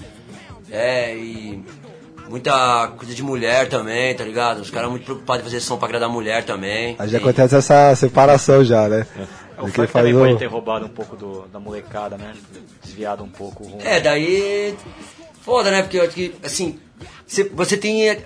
[0.70, 1.64] É, e
[2.30, 4.60] muita coisa de mulher também, tá ligado?
[4.62, 6.96] Os caras muito preocupados em fazer som pra agradar a mulher também.
[7.00, 9.06] Aí já acontece essa separação já, né?
[9.18, 12.34] É, O funk também o- pode ter roubado um pouco do- da molecada, né?
[12.84, 13.82] Desviado um pouco o rumo.
[13.82, 14.76] É, daí.
[15.42, 15.82] Foda, né?
[15.84, 16.80] Porque eu acho que, assim.
[17.54, 18.18] Você, tem.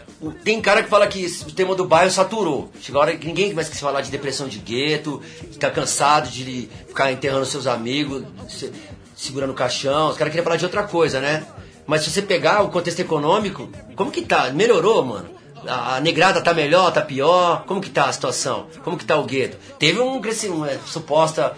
[0.44, 2.70] Tem cara que fala que o tema do bairro saturou.
[2.82, 6.30] Chega a hora que ninguém mais quer falar de depressão de gueto, que tá cansado
[6.30, 8.72] de ficar enterrando seus amigos, se-
[9.16, 10.10] segurando o caixão.
[10.10, 11.46] Os caras queriam falar de outra coisa, né?
[11.90, 14.52] Mas se você pegar o contexto econômico, como que tá?
[14.52, 15.26] Melhorou, mano?
[15.68, 17.64] A, negrada tá melhor, tá pior?
[17.66, 18.68] Como que tá a situação?
[18.84, 19.58] Como que tá o gueto?
[19.80, 21.52] Teve um crescimento, uma suposta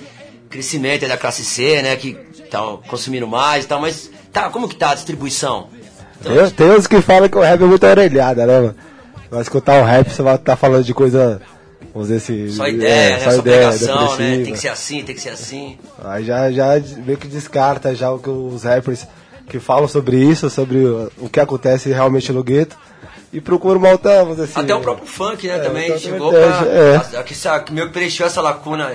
[0.50, 1.98] crescimento da classe C, né?
[1.98, 5.68] Que estão consumindo mais e tal, mas tá, como que tá a distribuição?
[6.24, 8.76] Tem, tem uns que falam que o rap é muito orelhada, né, mano?
[9.30, 11.42] Vai escutar o rap, você vai estar falando de coisa.
[11.94, 12.50] Vamos dizer assim.
[12.56, 13.20] Só ideia, é, né?
[13.20, 14.44] Só, ideia, pregação, né?
[14.46, 15.78] Tem que ser assim, tem que ser assim.
[16.02, 19.06] Aí já, já meio que descarta já o que os rappers
[19.52, 22.78] que falam sobre isso, sobre o, que acontece realmente no gueto.
[23.34, 24.60] E procura uma dizer assim.
[24.60, 26.68] Até o próprio funk, né, É, também chegou é, pra.
[26.68, 26.96] é.
[26.96, 28.92] a- a- que essa- que meio que preencheu essa lacuna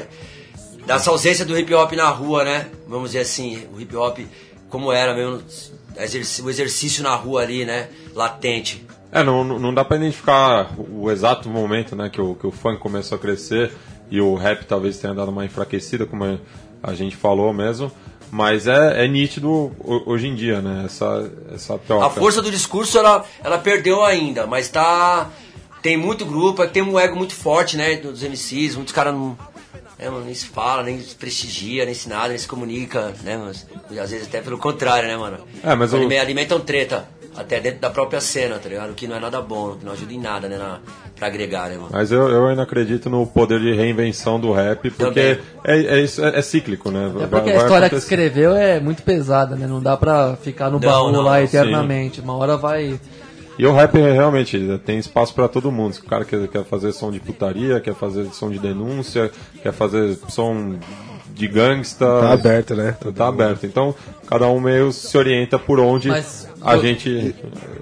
[0.87, 2.66] dessa ausência do hip hop na rua, né?
[2.87, 4.19] Vamos dizer assim, o hip hop
[4.69, 5.42] como era mesmo,
[6.45, 7.88] o exercício na rua ali, né?
[8.14, 8.85] Latente.
[9.12, 12.51] É, não, não não dá pra identificar o exato momento né, que, o, que o
[12.51, 13.73] funk começou a crescer
[14.11, 16.38] e o rap talvez tenha dado uma enfraquecida, como
[16.83, 17.90] a gente falou mesmo.
[18.31, 20.83] Mas é, é nítido ho- hoje em dia, né?
[20.87, 22.07] Essa, essa troca.
[22.07, 25.31] A força do discurso ela, ela perdeu ainda, mas tá.
[25.83, 27.95] Tem muito grupo, é que tem um ego muito forte, né?
[27.97, 29.39] Dos MCs, muitos caras não.
[29.99, 33.39] É, mano, nem se fala, nem se prestigia, nem se nada, nem se comunica, né,
[33.39, 33.67] mas
[33.99, 35.39] às vezes até pelo contrário, né, mano?
[35.65, 38.90] É, mas o- Alime- alimentam treta, até dentro da própria cena, tá ligado?
[38.90, 40.81] O que não é nada bom, que não ajuda em nada, né, na,
[41.14, 41.90] pra agregar, né, mano?
[41.92, 46.25] Mas eu, eu ainda acredito no poder de reinvenção do rap, porque é, é, isso,
[46.25, 47.12] é, é cíclico, né?
[47.20, 49.66] É porque a história que escreveu é muito pesada, né?
[49.66, 51.44] Não dá pra ficar no Não, baú não, lá sim.
[51.44, 52.20] eternamente.
[52.20, 52.99] Uma hora vai.
[53.59, 55.94] E o rap realmente tem espaço pra todo mundo.
[55.94, 59.31] Se o cara quer, quer fazer som de putaria, quer fazer som de denúncia,
[59.62, 60.79] quer fazer som
[61.37, 62.07] de gangsta.
[62.07, 62.96] Tá aberto, né?
[63.14, 63.66] Tá aberto.
[63.66, 63.94] Então,
[64.27, 67.35] cada um meio se orienta por onde Mas a eu- gente.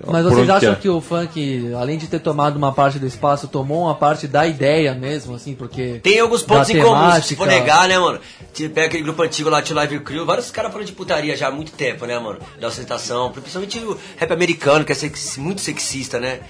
[0.07, 0.81] Mas vocês acham quer.
[0.81, 4.47] que o funk, além de ter tomado uma parte do espaço, tomou uma parte da
[4.47, 6.01] ideia mesmo, assim, porque.
[6.03, 8.19] Tem alguns pontos em comum, se for negar, né, mano?
[8.53, 11.49] Tipo, pega aquele grupo antigo lá, Tio Live Crew, vários caras falam de putaria já
[11.49, 12.39] há muito tempo, né, mano?
[12.61, 14.97] Da ostentação, principalmente o rap americano, que é
[15.39, 16.41] muito sexista, né?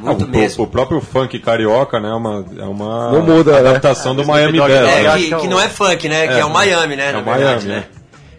[0.00, 0.64] Ah, Muito o, mesmo.
[0.64, 2.08] o próprio funk carioca, né?
[2.10, 3.58] É uma, é uma Não muda, né?
[3.68, 4.70] adaptação do Snoop Miami Bass.
[4.70, 5.16] É, né?
[5.18, 6.28] que, que não é funk, né?
[6.28, 7.06] que é o Miami, né?
[7.12, 7.84] É o verdade, Miami, né?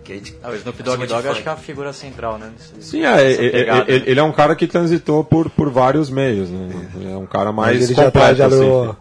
[0.04, 2.50] Que a gente- Ah, o Snoop Dogg Dogg acho que é a figura central, né?
[2.76, 3.92] nesse- Sim, é, nessa ele, pegada.
[3.92, 6.70] ele- é um cara que transitou por, por vários meios, né?
[7.14, 8.60] É um cara mais ele já tá completo, já assim.
[8.60, 8.98] no,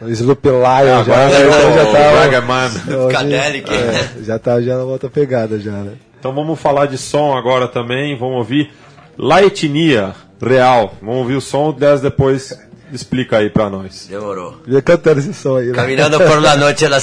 [0.00, 1.40] no Sloop Lion, Ah, já, né?
[1.40, 3.08] Então já o tá.
[3.08, 3.72] Psychedelic.
[3.72, 5.92] é, já tá já na outra pegada já, né?
[6.18, 8.16] Então vamos falar de som agora também.
[8.16, 8.70] Vamos ouvir
[9.18, 10.94] La Etnia Real.
[11.00, 12.58] Vamos ouvir o som, o 10 depois
[12.92, 14.06] explica aí pra nós.
[14.08, 14.60] Demorou.
[14.66, 15.74] Vem cantando esse som aí, né?
[15.74, 17.00] Caminando por la noche a la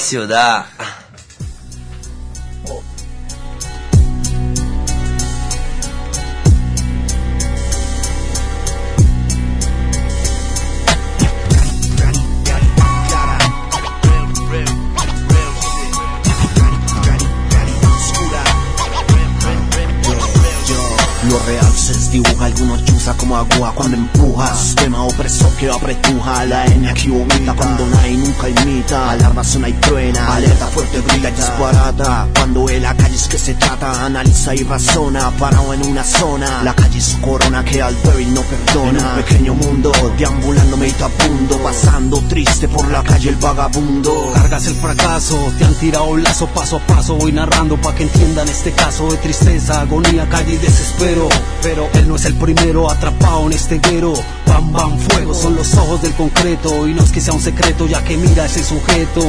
[22.10, 26.44] real se desdibuja, algunos chusa como agua cuando empuja Sistema opresor que apretuja.
[26.46, 29.10] La etnia que vomita cuando nadie nunca imita.
[29.10, 32.28] Alarma suena y truena, alerta fuerte grita y disparata.
[32.34, 35.30] Cuando en la calle es que se trata, analiza y razona.
[35.38, 38.90] Parado en una zona, la calle es su corona que al débil no perdona.
[38.90, 44.32] En un pequeño mundo, deambulando meditabundo Pasando triste por la calle el vagabundo.
[44.34, 47.16] Cargas el fracaso, te han tirado lazo paso a paso.
[47.16, 51.28] Voy narrando pa' que entiendan este caso de tristeza, agonía, calle y desespero.
[51.62, 54.12] Pero él no es el primero atrapado en este guero.
[54.46, 56.86] Bam, bam, fuego, son los ojos del concreto.
[56.86, 59.22] Y no es que sea un secreto, ya que mira ese sujeto.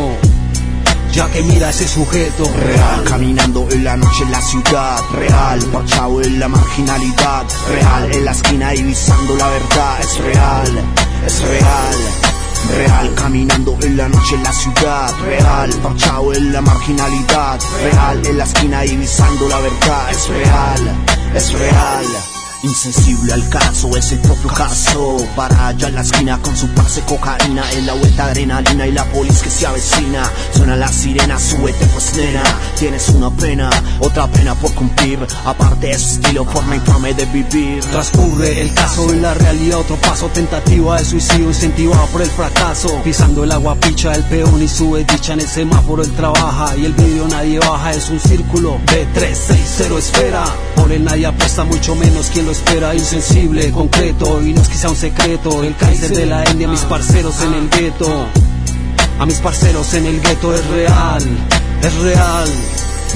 [1.14, 2.44] Ya que mira ese sujeto.
[2.44, 5.00] Real, caminando en la noche en la ciudad.
[5.14, 7.46] Real, parchado en la marginalidad.
[7.70, 10.00] Real, en la esquina divisando la verdad.
[10.02, 10.84] Es real,
[11.26, 11.98] es real.
[12.78, 13.16] Real.
[13.16, 15.12] Caminando en la noche en la ciudad.
[15.26, 15.70] Real.
[15.82, 17.60] Parchado en la marginalidad.
[17.84, 18.26] Real.
[18.26, 20.12] En la esquina divisando la verdad.
[20.12, 20.96] Es real,
[21.36, 25.18] es real Insensible al caso, es el propio caso.
[25.36, 27.64] Para allá en la esquina con su pase cocaína.
[27.72, 30.30] En la vuelta adrenalina y la polis que se avecina.
[30.54, 32.44] Suena la sirena, súbete pues nena.
[32.78, 33.70] Tienes una pena,
[34.00, 35.26] otra pena por cumplir.
[35.44, 37.84] Aparte de su estilo, forma infame de vivir.
[37.86, 40.28] Transcurre el caso en la realidad, otro paso.
[40.28, 43.02] Tentativa de suicidio incentivado por el fracaso.
[43.04, 46.04] Pisando el agua picha, el peón y su dicha en el semáforo.
[46.04, 50.44] Él trabaja y el vídeo nadie baja, es un círculo de 360 esfera.
[50.76, 54.90] Por él nadie apuesta, mucho menos quien lo espera, insensible, concreto y no es sea
[54.90, 55.64] un secreto.
[55.64, 58.28] El Kaiser de la India, mis parceros en el gueto.
[59.20, 61.24] A mis parceros en el gueto es real,
[61.82, 62.50] es real.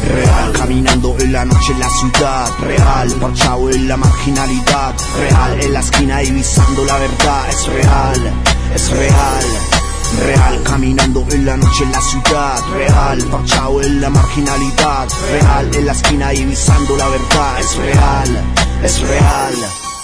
[0.07, 5.71] Real caminando en la noche en la ciudad Real parchado en la marginalidad Real en
[5.73, 8.33] la esquina divisando la verdad Es real,
[8.75, 9.74] es real
[10.17, 15.85] Real caminando en la noche en la ciudad Real parchado en la marginalidad Real en
[15.85, 18.43] la esquina divisando la verdad Es real,
[18.83, 19.55] es real.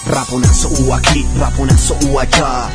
[0.06, 2.68] Raponazo u aquí, raponazo u allá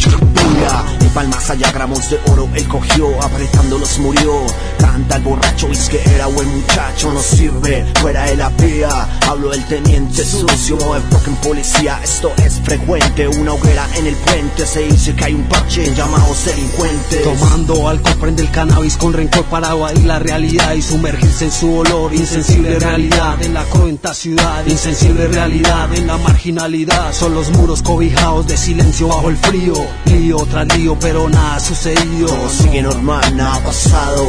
[0.00, 0.84] Chiqui, chiqui, bulla.
[1.00, 4.32] El pal más allá, gramos de oro él cogió Apretándolos murió
[4.78, 8.88] Canta el borracho, y es que era buen muchacho No sirve, fuera de la pía
[9.28, 14.86] Hablo del teniente sucio, en policía Esto es frecuente, una hoguera en el puente Se
[14.86, 19.74] dice que hay un parche llamados delincuentes Tomando alcohol prende el cannabis con rencor para
[19.74, 22.14] la realidad y sumergirse en su olor.
[22.14, 27.12] Insensible realidad en la cruenta ciudad, insensible realidad en la marginalidad.
[27.12, 29.74] Son los muros cobijados de silencio bajo el frío.
[30.06, 32.28] Lío tras lío, pero nada ha sucedido.
[32.50, 34.26] Sigue normal, nada ha pasado.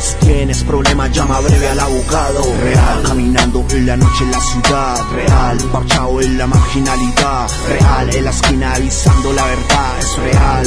[0.00, 2.42] Si tienes problemas, llama breve al abogado.
[2.62, 4.96] Real, caminando en la noche en la ciudad.
[5.12, 7.50] Real, parchado en la marginalidad.
[7.68, 9.98] Real, en la esquina avisando la verdad.
[10.00, 10.66] Es real,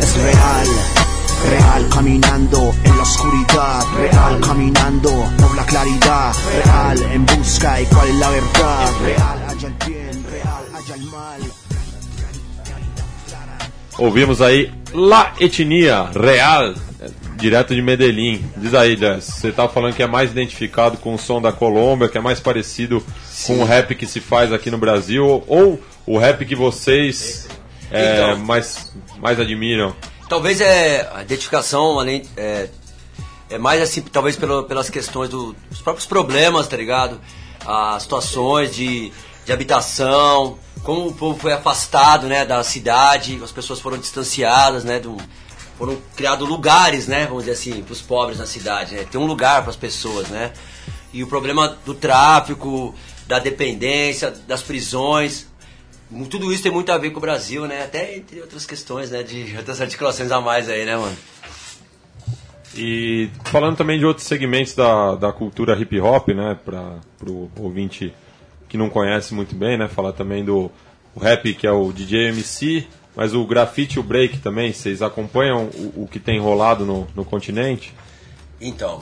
[0.00, 0.68] es real.
[1.50, 3.84] Real, caminando en la oscuridad.
[3.96, 6.34] Real, caminando por la claridad.
[6.64, 8.90] Real, en busca de cuál es la verdad.
[9.02, 11.63] Real, haya el bien, real, haya el mal.
[13.98, 18.44] Ouvimos aí La Etnia Real, eh, direto de Medellín.
[18.56, 22.08] Diz aí, Jess, você tava falando que é mais identificado com o som da Colômbia,
[22.08, 23.04] que é mais parecido
[23.46, 27.48] com o rap que se faz aqui no Brasil, ou o rap que vocês
[27.90, 28.44] eh, Então.
[28.44, 29.94] mais, mais admiram?
[30.28, 32.22] Talvez é a identificação, além.
[32.36, 32.68] É,
[33.50, 37.20] é mais assim, talvez pelo, pelas questões do- dos próprios problemas, tá ligado?
[37.64, 39.12] As situações de,
[39.44, 44.98] de habitação, como o povo foi afastado, né, da cidade, as pessoas foram distanciadas, né,
[44.98, 45.16] do,
[45.78, 49.26] foram criados lugares, né, vamos dizer assim, para os pobres na cidade, né, tem um
[49.26, 50.52] lugar para as pessoas, né,
[51.12, 52.94] e o problema do tráfico,
[53.26, 55.46] da dependência, das prisões,
[56.28, 57.82] tudo isso tem muito a ver com o Brasil, né?
[57.82, 59.22] Até entre outras questões, né?
[59.22, 61.16] De outras articulações a mais aí, né, mano?
[62.76, 68.12] E falando também de outros segmentos da, da cultura hip hop, né, para o ouvinte
[68.74, 70.68] que não conhece muito bem, né, falar também do
[71.16, 72.84] rap que é o DJ MC,
[73.14, 77.06] mas o grafite e o break também, vocês acompanham o, o que tem rolado no,
[77.14, 77.94] no continente?
[78.60, 79.00] Então,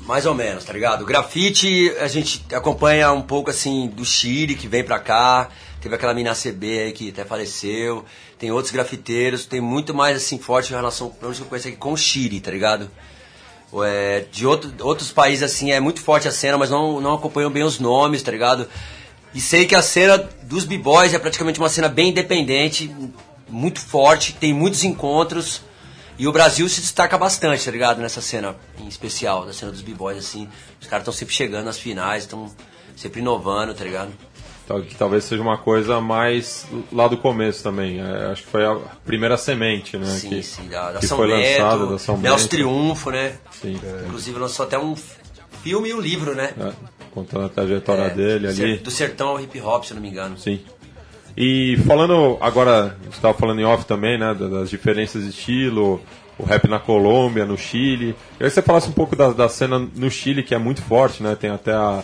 [0.00, 1.06] mais ou menos, tá ligado?
[1.06, 5.48] Grafite a gente acompanha um pouco assim do Chile que vem pra cá,
[5.80, 8.04] teve aquela mina CB aí que até faleceu,
[8.38, 11.68] tem outros grafiteiros, tem muito mais assim forte em relação, pelo menos que eu conheço
[11.68, 12.90] aqui, com o Chile, tá ligado?
[13.84, 17.50] É, de outro, outros países assim é muito forte a cena, mas não, não acompanham
[17.50, 18.68] bem os nomes, tá ligado?
[19.34, 22.94] E sei que a cena dos b-boys é praticamente uma cena bem independente,
[23.48, 25.60] muito forte, tem muitos encontros.
[26.18, 28.00] E o Brasil se destaca bastante, tá ligado?
[28.00, 30.48] Nessa cena em especial, da cena dos b-boys, assim.
[30.80, 32.50] Os caras estão sempre chegando nas finais, estão
[32.96, 34.10] sempre inovando, tá ligado?
[34.88, 38.00] Que talvez seja uma coisa mais lá do começo também.
[38.00, 38.74] É, acho que foi a
[39.04, 40.06] primeira semente, né?
[40.06, 42.48] Sim, que, sim, da, da que São foi Bento, lançada da São Nelson.
[42.48, 43.34] Triunfo, né?
[43.52, 43.78] Sim.
[44.06, 44.96] Inclusive lançou até um
[45.62, 46.52] filme e um livro, né?
[46.58, 46.72] É,
[47.12, 48.76] contando a trajetória É, dele ali.
[48.78, 50.36] Do sertão ao hip hop, se não me engano.
[50.36, 50.60] Sim.
[51.36, 56.00] E falando agora, você estava falando em off também, né, da- das diferenças de estilo,
[56.38, 58.08] o rap na Colômbia, no Chile.
[58.10, 60.82] Eu queria que você falasse um pouco da, da cena no Chile, que é muito
[60.82, 61.34] forte, né?
[61.38, 62.02] Tem até a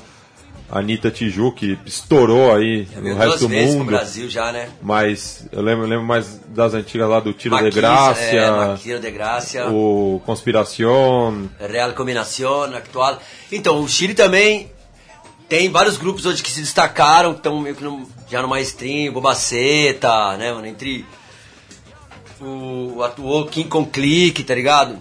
[0.74, 3.84] Anitta Tiju, que estourou aí no Veio resto do mundo.
[3.84, 4.70] Brasil já, né?
[4.80, 8.50] Mas eu lembro, eu lembro mais das antigas lá do Tiro de Maquis, Graça, é,
[8.50, 9.68] Maquis de Graça.
[9.70, 11.48] o Conspiración.
[11.60, 13.20] Real Combinação, Actual.
[13.52, 14.70] Então, o Chile também
[15.46, 19.12] tem vários grupos hoje que se destacaram, que estão meio que no- já no mainstream,
[19.12, 21.04] Bobaceta, né, mano, entre
[22.40, 24.98] o atuou King Kong Click, tá ligado?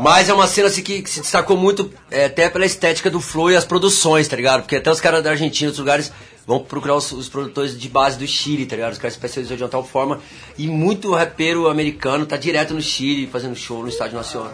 [0.00, 3.20] Mas é uma cena assim que, que se destacou muito é, até pela estética do
[3.20, 4.62] flow e as produções, tá ligado?
[4.62, 6.10] Porque até os caras da Argentina, dos lugares,
[6.46, 8.92] vão procurar os, os produtores de base do Chile, tá ligado?
[8.92, 10.18] Os caras especializam de uma tal forma.
[10.56, 14.50] E muito rapero americano tá direto no Chile, fazendo show no Estádio Nacional.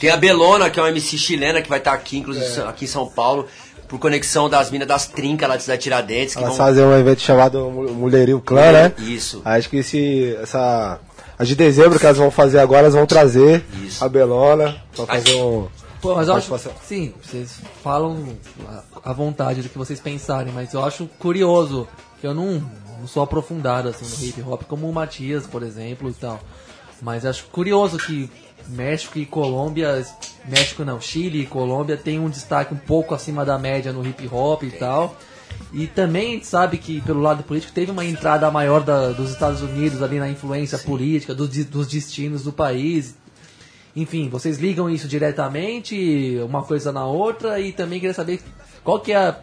[0.00, 2.88] Tem a Belona, que é uma MC chilena que vai estar aqui, inclusive aqui em
[2.88, 3.46] São Paulo,
[3.86, 6.34] por conexão das minas das trincas lá Cidade Tiradentes.
[6.34, 6.66] Que Elas vão...
[6.66, 8.92] fazem um evento chamado Mu- Mulherio Clã, né?
[8.98, 9.40] Isso.
[9.44, 10.98] Acho que esse, essa.
[11.38, 13.64] A de dezembro que elas vão fazer agora, elas vão trazer
[14.00, 15.66] a Belona pra fazer um.
[16.00, 18.36] Pô, mas eu acho, sim, vocês falam
[18.68, 21.88] à- à vontade do que vocês pensarem, mas eu acho curioso
[22.20, 22.62] que eu não,
[23.00, 26.38] não sou aprofundado assim no hip hop como o Matias, por exemplo, e tal.
[27.00, 28.30] Mas acho curioso que
[28.68, 30.06] México e Colômbia,
[30.46, 34.28] México não, Chile e Colômbia tem um destaque um pouco acima da média no hip
[34.30, 35.16] hop e tal.
[35.74, 39.30] E também a gente sabe que pelo lado político teve uma entrada maior da- dos
[39.30, 43.14] Estados Unidos ali na influência política, dos, di- dos destinos do país
[43.96, 48.40] enfim, vocês ligam isso diretamente, uma coisa na outra, e também queria saber
[48.82, 49.38] qual que é a-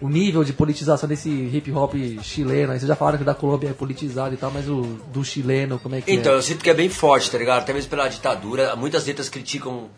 [0.00, 2.72] o nível de politização desse hip hop chileno.
[2.72, 5.78] Aí vocês já falaram que da Colômbia é politizado e tal, mas o do chileno,
[5.78, 6.36] como é que Então, é?
[6.36, 7.60] eu sinto que é bem forte, tá ligado?
[7.62, 8.74] Até mesmo pela ditadura.
[8.74, 9.88] Muitas letras criticam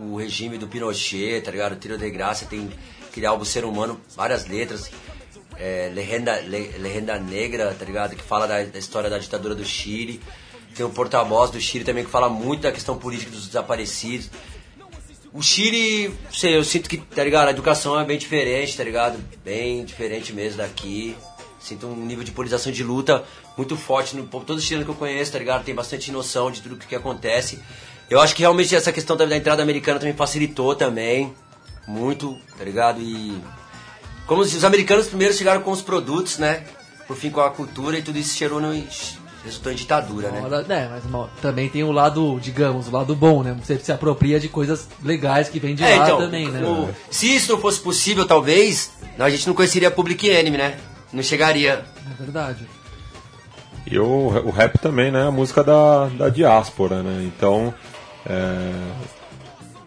[0.00, 1.72] o- regime do Pinochet, tá ligado?
[1.72, 2.70] O Tiro de Graça tem
[3.06, 4.90] aquele álbum Ser Humano, várias letras.
[5.58, 8.14] É, Legenda, Le- Legenda Negra, tá ligado?
[8.14, 10.20] Que fala da, da história da ditadura do Chile.
[10.74, 14.30] Tem o porta-voz do Chile também que fala muito da questão política dos desaparecidos.
[15.32, 17.48] O Chile, sei, eu sinto que, tá ligado?
[17.48, 19.18] A educação é bem diferente, tá ligado?
[19.44, 21.16] Bem diferente mesmo daqui.
[21.58, 23.24] Sinto um nível de polarização de luta
[23.56, 24.44] muito forte no povo.
[24.44, 25.64] Todo chileno que eu conheço, tá ligado?
[25.64, 27.58] Tem bastante noção de tudo que, que acontece.
[28.08, 31.34] Eu acho que realmente essa questão da, da entrada americana também facilitou também.
[31.88, 33.00] Muito, tá ligado?
[33.00, 33.36] E.
[34.26, 36.64] Como os, os americanos primeiro chegaram com os produtos, né?
[37.06, 38.72] Por fim com a cultura e tudo isso cheirou no.
[39.44, 40.42] resultou em ditadura, né?
[40.44, 43.56] Ora, é, mas uma- também tem o lado, digamos, o lado bom, né?
[43.62, 46.64] Você se apropria de coisas legais que vêm de É, lá então, também, né?
[46.66, 50.78] o- se isso não fosse possível, talvez, a gente não conheceria Public Enemy, né?
[51.12, 51.84] Não chegaria.
[52.10, 52.66] É verdade.
[53.88, 54.06] E o,
[54.46, 55.28] o rap também, né?
[55.28, 57.22] A música da, da diáspora, né?
[57.22, 57.72] Então,
[58.28, 58.72] é,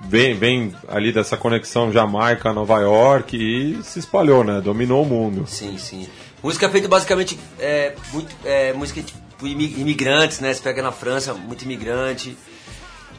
[0.09, 4.59] vem, vem ali dessa conexão Jamaica, Nova York e se espalhou, né?
[4.59, 5.45] Dominou o mundo.
[5.47, 6.07] Sim, sim.
[6.41, 10.53] Música feita basicamente, é, muito, é, música tipo imi- imigrantes, né?
[10.53, 12.35] Você pega na França, muito imigrante.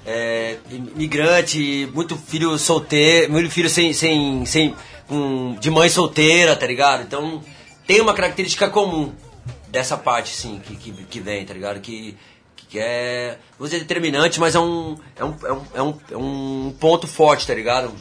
[0.06, 4.74] É, imigrante, muito filho solteiro, muito filho sem, sem, sem
[5.60, 7.02] de mãe solteira, tá ligado?
[7.02, 7.42] Então
[7.86, 9.12] tem uma característica comum
[9.68, 11.80] dessa parte, sim, que, que, que vem, tá ligado?
[11.80, 12.16] Que,
[12.70, 15.98] que é, não vou dizer determinante, mas é um, é um, é um, é um,
[16.12, 17.92] é um ponto forte, tá ligado?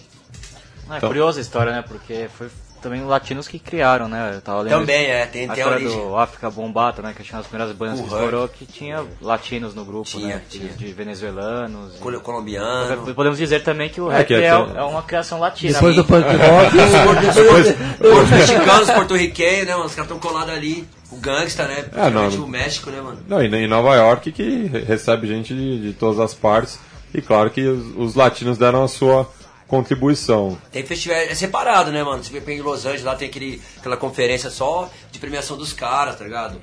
[0.88, 1.82] Não, é Então- curiosa a história, né?
[1.86, 2.50] Porque foi
[2.80, 4.32] também os latinos que criaram, né?
[4.36, 5.12] Eu tava lendo Também, isso.
[5.12, 6.08] é, tem- a tem a história origem.
[6.10, 7.14] do África Bombata, né?
[7.16, 10.42] Que tinha as primeiras bandas que estourou que tinha latinos no grupo, Tinha, né?
[10.50, 10.70] tinha.
[10.74, 11.96] De venezuelanos.
[12.00, 13.14] Col- colombiano.
[13.14, 15.74] Podemos dizer também que o É, rap que é, é- é uma criação latina.
[15.74, 16.78] Depois do punk rock,
[18.10, 19.86] Os, os mexicanos, porto-riquenhos, né, mano?
[19.86, 20.88] Os caras estão colados ali.
[21.12, 21.86] O gangsta, né?
[21.96, 22.22] É, não.
[22.28, 23.18] Principalmente o México, né, mano?
[23.28, 26.80] Não, e em Nova York que re- recebe gente de, de todas as partes.
[27.14, 29.28] E claro que os, os latinos deram a sua
[29.70, 30.58] contribuição.
[30.72, 32.22] Tem festival, é separado, né, mano?
[32.24, 36.18] Você vê em Los Angeles, lá tem aquele, aquela conferência só de premiação dos caras,
[36.18, 36.60] tá ligado?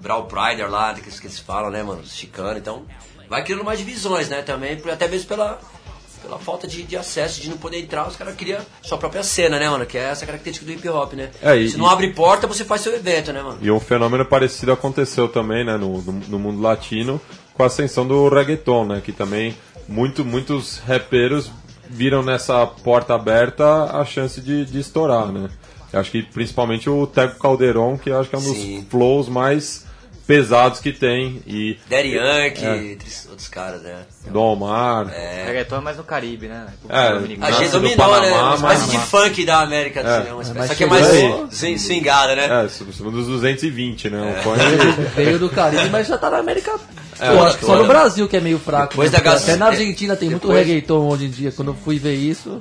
[0.00, 2.00] Brawl Prider lá, que, que eles falam, né, mano?
[2.02, 2.84] Os chicanos, então...
[3.28, 5.58] Vai criando mais divisões, né, também, até mesmo pela,
[6.20, 9.58] pela falta de, de acesso, de não poder entrar, os caras criam sua própria cena,
[9.58, 9.86] né, mano?
[9.86, 11.30] Que é essa característica do hip hop, né?
[11.40, 13.58] É, e- Se não abre porta, você faz seu evento, né, mano?
[13.62, 17.18] E um fenômeno parecido aconteceu também né, no, no, no mundo latino
[17.54, 19.00] com a ascensão do reggaeton, né?
[19.02, 19.56] Que também
[19.88, 21.50] muito, muitos rapeiros
[21.92, 23.64] viram nessa porta aberta
[23.96, 25.48] a chance de, de estourar, né?
[25.92, 28.86] Eu acho que principalmente o Tego Calderon, que eu acho que é um dos Sim.
[28.90, 29.84] flows mais
[30.26, 31.42] pesados que tem.
[31.46, 32.96] E Daddy Yankee, É.
[33.28, 34.02] outros caras, né?
[34.30, 35.12] Dom Omar.
[35.12, 35.44] É.
[35.48, 36.66] Reggaeton é mais no Caribe, né?
[36.88, 37.08] É.
[37.44, 38.30] A gente dominou, né?
[38.30, 40.02] Panamá, Uma espécie de funk da América, É.
[40.02, 40.32] assim, né?
[40.32, 42.44] Uma espécie- mas só que é mais swingada, né?
[42.46, 44.34] É, dos 220, né?
[44.36, 44.40] É.
[44.40, 44.58] O funk-
[45.14, 46.72] Veio do Caribe, mas já tá na América.
[47.22, 49.00] É, eu acho que só no Brasil que é meio fraco.
[49.02, 49.08] Né?
[49.10, 51.52] gas- Até na Argentina tem muito depois- reggaeton hoje em dia.
[51.52, 52.60] Quando eu fui ver isso,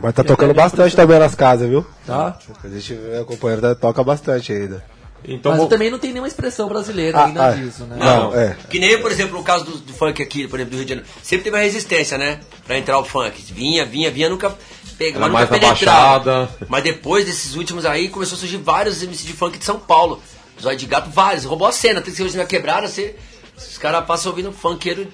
[0.00, 1.84] Mas tá tocando bastante também nas casas, viu?
[2.06, 2.38] tá?
[2.64, 4.84] A gente acompanhando, tá- toca bastante ainda.
[5.24, 7.96] Então, Mas vou- também não tem nenhuma expressão brasileira Ah, ainda ah, disso, né?
[7.98, 8.56] Não, é.
[8.70, 10.90] Que nem, por exemplo, o caso do, do funk aqui, por exemplo, do Rio de
[10.90, 11.10] Janeiro.
[11.22, 12.38] Sempre teve uma resistência, né?
[12.64, 13.42] Pra entrar o funk.
[13.52, 14.54] Vinha, vinha, vinha, nunca
[14.96, 16.18] pega, Era mas mais penetrava.
[16.24, 16.48] Baixada.
[16.68, 20.22] Mas depois desses últimos aí, começou a surgir vários MC de funk de São Paulo.
[20.62, 21.44] Zóio de gato, vários.
[21.44, 22.00] Roubou a cena.
[22.00, 23.16] Tem que ser hoje na quebrada, você,
[23.58, 25.06] os caras passam ouvindo funkeiro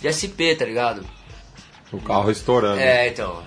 [0.00, 1.04] de SP, tá ligado?
[1.92, 2.80] o carro estourando.
[2.80, 3.42] É, então.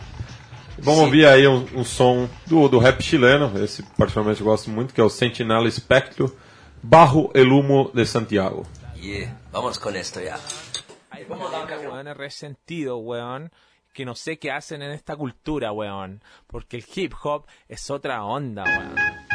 [0.78, 1.06] Vamos Sim.
[1.06, 5.02] ouvir aí um, um som do, do rap chileno, esse particularmente eu gosto muito, que
[5.02, 6.36] é o Sentinela Espectro,
[6.84, 8.66] Barro el Humo de Santiago.
[8.98, 9.36] Yeah.
[9.52, 10.38] Vamos com esto ya.
[11.30, 13.52] weón es resentido, weón,
[13.94, 16.22] que no sé qué hacen en esta cultura, weón.
[16.48, 19.35] Porque el hip hop es otra onda, weón.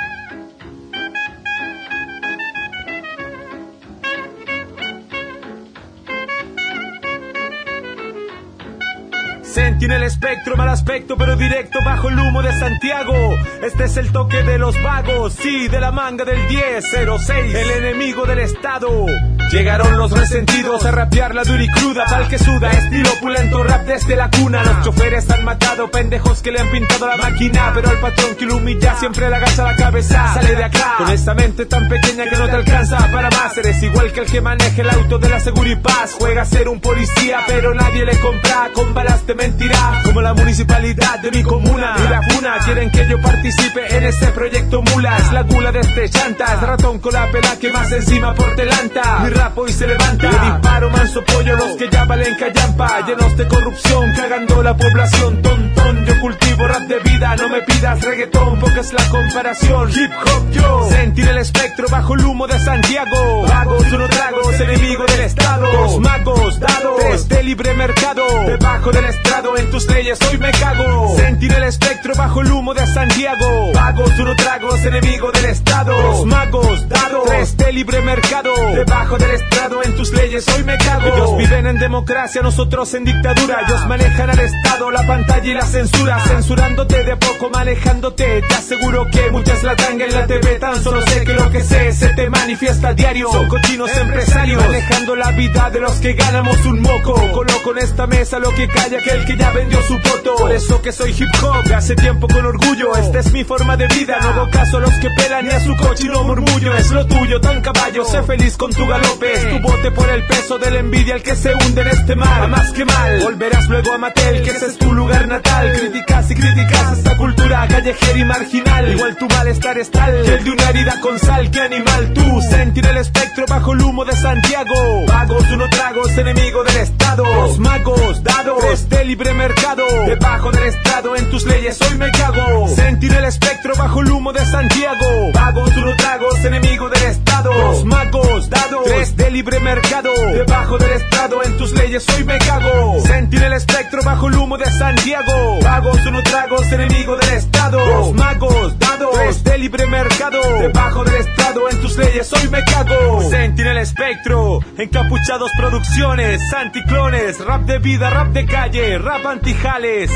[9.52, 13.34] Senti en el espectro, mal aspecto, pero directo bajo el humo de Santiago.
[13.62, 18.26] Este es el toque de los vagos, sí, de la manga del 1006, el enemigo
[18.26, 19.06] del Estado.
[19.50, 23.84] Llegaron los resentidos a rapear la dura y cruda, pa'l que suda, estilo opulento, rap
[23.84, 24.62] desde la cuna.
[24.62, 28.46] Los choferes han matado pendejos que le han pintado la máquina, pero al patrón que
[28.46, 30.34] lo humilla siempre le agacha la cabeza.
[30.34, 33.58] Sale de acá, con esta mente tan pequeña que no te alcanza para más.
[33.58, 36.08] Eres igual que el que maneja el auto de la Seguridad.
[36.18, 40.00] Juega a ser un policía, pero nadie le compra, con balas te mentirá.
[40.04, 44.26] Como la municipalidad de mi comuna y la funa quieren que yo participe en este
[44.28, 45.18] proyecto mula.
[45.32, 49.24] La gula de este chanta, ratón con la pela que más encima por delanta.
[49.40, 53.06] Rapo y se levanta, le disparo manso pollo los que ya valen callampa.
[53.06, 56.04] Llenos de corrupción, cagando la población tontón.
[56.04, 59.90] Yo cultivo rap de vida, no me pidas reggaetón porque es la comparación.
[59.90, 63.46] Hip hop yo, sentir el espectro bajo el humo de Santiago.
[63.48, 65.72] Vagos, uno tragos, enemigo del Estado.
[65.72, 68.24] Dos magos, dados, de libre mercado.
[68.46, 71.16] Debajo del estrado, en tus leyes hoy me cago.
[71.16, 73.72] Sentir el espectro bajo el humo de Santiago.
[73.72, 75.92] Vagos, uno tragos, enemigo del Estado.
[76.02, 78.52] Dos magos, dados, de libre mercado.
[78.74, 81.06] Debajo del estrado, en tus leyes hoy me cago.
[81.06, 83.62] Ellos viven en democracia, nosotros en dictadura.
[83.66, 86.18] Ellos manejan al Estado, la pantalla y la censura.
[86.20, 88.42] Censurándote de poco, manejándote.
[88.48, 90.58] Te aseguro que muchas la tanga en la TV.
[90.58, 93.30] Tan solo sé que lo que sé se te manifiesta a diario.
[93.30, 97.14] Son cochinos empresarios, manejando la vida de los que ganamos un moco.
[97.32, 100.36] Coloco en esta mesa lo que calla aquel que ya vendió su voto.
[100.36, 102.96] Por eso que soy hip hop, hace tiempo con orgullo.
[102.96, 104.18] Esta es mi forma de vida.
[104.20, 106.74] No hago caso a los que pelan ni a su cochino murmullo.
[106.76, 108.04] Es lo tuyo, tan caballo.
[108.04, 109.19] Sé feliz con tu galope.
[109.22, 112.16] Es tu bote por el peso de la envidia el que se hunde en este
[112.16, 112.42] mar.
[112.42, 115.72] A más que mal, volverás luego a Matel, que ese es tu lugar natal.
[115.78, 118.92] Criticas y criticas esta cultura callejera y marginal.
[118.92, 121.50] Igual tu malestar es tal que el de una herida con sal.
[121.50, 124.74] Que animal tú, sentir el espectro bajo el humo de Santiago.
[125.06, 127.24] Vagos, uno tragos, enemigo del Estado.
[127.24, 129.84] Dos magos, dados, de libre mercado.
[130.06, 132.68] Debajo del estrado, en tus leyes hoy me cago.
[132.68, 135.32] Sentir el espectro bajo el humo de Santiago.
[135.34, 137.52] Vagos, uno tragos, enemigo del Estado.
[137.52, 140.10] Dos magos, dados, tres de libre mercado.
[140.32, 143.00] Debajo del estrado, en tus leyes hoy me cago.
[143.00, 145.60] Sentir el espectro bajo el humo de Santiago.
[145.62, 147.78] Vagos, uno tragos, enemigo del Estado.
[147.78, 150.40] Dos magos, dados, tres de libre mercado.
[150.60, 153.22] Debajo del estrado, en tus leyes hoy me cago.
[153.30, 160.10] Sentir el espectro, encapuchados producciones, anticlones, rap de vida, rap de calle, rap antijales.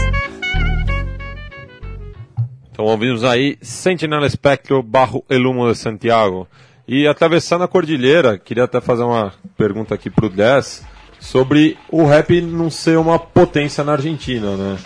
[2.71, 6.49] Então ouvimos aí Sentinel Espectro barro El Humo de Santiago.
[6.87, 10.85] E atravessando a cordilheira, queria até fazer uma pergunta aqui pro 10
[11.19, 14.79] sobre o rap não ser uma potência na Argentina, né?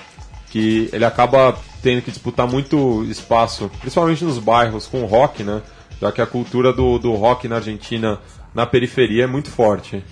[0.50, 5.60] Que ele acaba tendo que disputar muito espaço, principalmente nos bairros, com o rock, né?
[6.00, 8.20] Já que a cultura do, do rock na Argentina,
[8.54, 10.02] na periferia, é muito forte.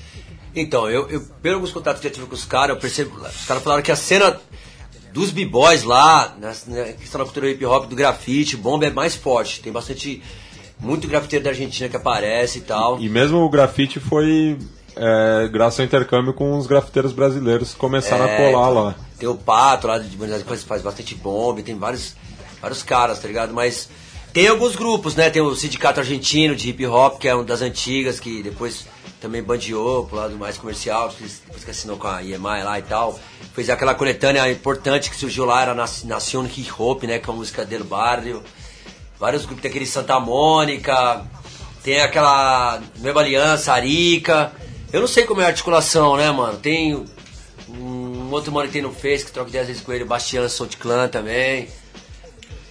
[0.55, 3.15] Então, eu, eu pelo alguns contatos que eu tive com os caras, eu percebo.
[3.17, 4.41] Os caras falaram que a cena
[5.13, 9.15] dos b-boys lá, na, na questão da cultura hip hop, do grafite, bomba é mais
[9.15, 9.61] forte.
[9.61, 10.23] Tem bastante.
[10.79, 13.01] Muito grafiteiro da Argentina que aparece e tal.
[13.01, 14.59] E mesmo o grafite foi
[14.95, 18.95] é, graças ao intercâmbio com os grafiteiros brasileiros que começaram É, a colar então, lá.
[19.19, 22.15] Tem o Pato lá de Buenos Aires que faz, bastante bomba, tem vários,
[22.61, 23.55] vários caras, tá ligado?
[23.55, 23.89] Mas
[24.33, 25.31] tem alguns grupos, né?
[25.31, 28.87] Tem o Sindicato Argentino de Hip Hop, que é uma das antigas, que depois
[29.19, 33.19] também bandeou pro lado mais comercial, depois que assinou com a EMI lá e tal.
[33.55, 37.19] Fez aquela coletânea importante que surgiu lá, era Nac- Nación Hip Hop, né?
[37.19, 38.43] Que é uma música del barrio.
[39.19, 41.23] Vários grupos, tem aquele Santa Mônica,
[41.83, 44.53] tem aquela Nueva Aliança, Arica.
[44.93, 46.59] Eu não sei como é a articulação, né, mano?
[46.59, 47.05] Tem
[47.69, 50.77] um outro mano que tem no Face, que troca 10 vezes com ele, Bastian Sound
[50.77, 51.69] Clan também.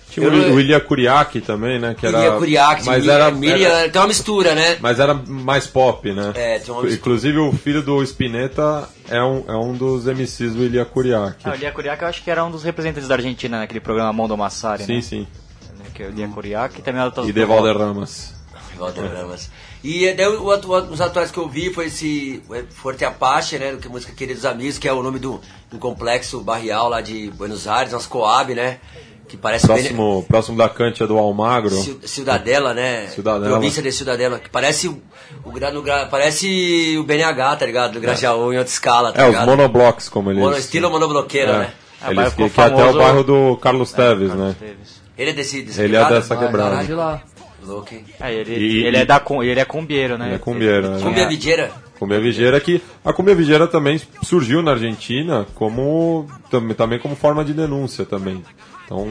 [0.10, 1.94] Tinha o, não- o Ilha Curiaki também, né?
[2.00, 4.78] Que era, Ilha mas Miriam- era, Miriam, era- tem uma mistura, né?
[4.80, 6.32] Mas era mais pop, né?
[6.36, 6.94] É, tem uma mistura.
[6.94, 11.42] Inclusive o filho do Spinetta é um, é um dos MCs do Ilha Curiaki.
[11.50, 14.14] Ah, o Lia Kuriak eu acho que era um dos representantes da Argentina naquele programa
[14.14, 15.02] Mondo Massari, Sim, né?
[15.02, 15.28] sim.
[15.96, 18.36] Que é o Lia Kuriak e também era E de Valderramas.
[18.78, 19.50] Walter Ramas.
[19.82, 23.78] E daí, o, atu- os atuais que eu vi foi esse é, Forte Apache, né?
[23.80, 25.40] Que é a música Queridos Amigos, que é o nome do,
[25.72, 28.80] do complexo barrial lá de Buenos Aires, umas Coab, né?
[29.30, 31.74] Que parece bem- Próximo, próximo da Cantia do Almagro.
[31.74, 33.08] Ci- Cidadela, né?
[33.08, 33.52] Cidadela.
[33.52, 35.02] Província de Cidadela, que parece o,
[35.46, 37.94] o, no parece o BNH, tá ligado?
[37.94, 39.46] Do Grajaú em outra escala, tá É, os ligado?
[39.48, 40.44] monoblocks, como eles...
[40.44, 41.58] Mono- estilo monobloqueiro, É.
[41.60, 41.74] né?
[42.10, 44.54] Eles, que, que é até o bairro do Carlos Teves, né?
[45.18, 46.76] Ele é desse, desse Ele é dessa quebrada.
[47.66, 48.06] Louco, hein?
[48.20, 50.28] É, ele, E- ele, é da, ele é cumbieiro, né?
[50.28, 51.00] Ele é cumbieiro, né?
[51.02, 51.72] Cumbia Videira.
[51.98, 57.44] Cumbia Vigeira que a Cumbia Vigeira também surgiu na Argentina como tam- também como forma
[57.44, 58.44] de denúncia também.
[58.86, 59.08] Então,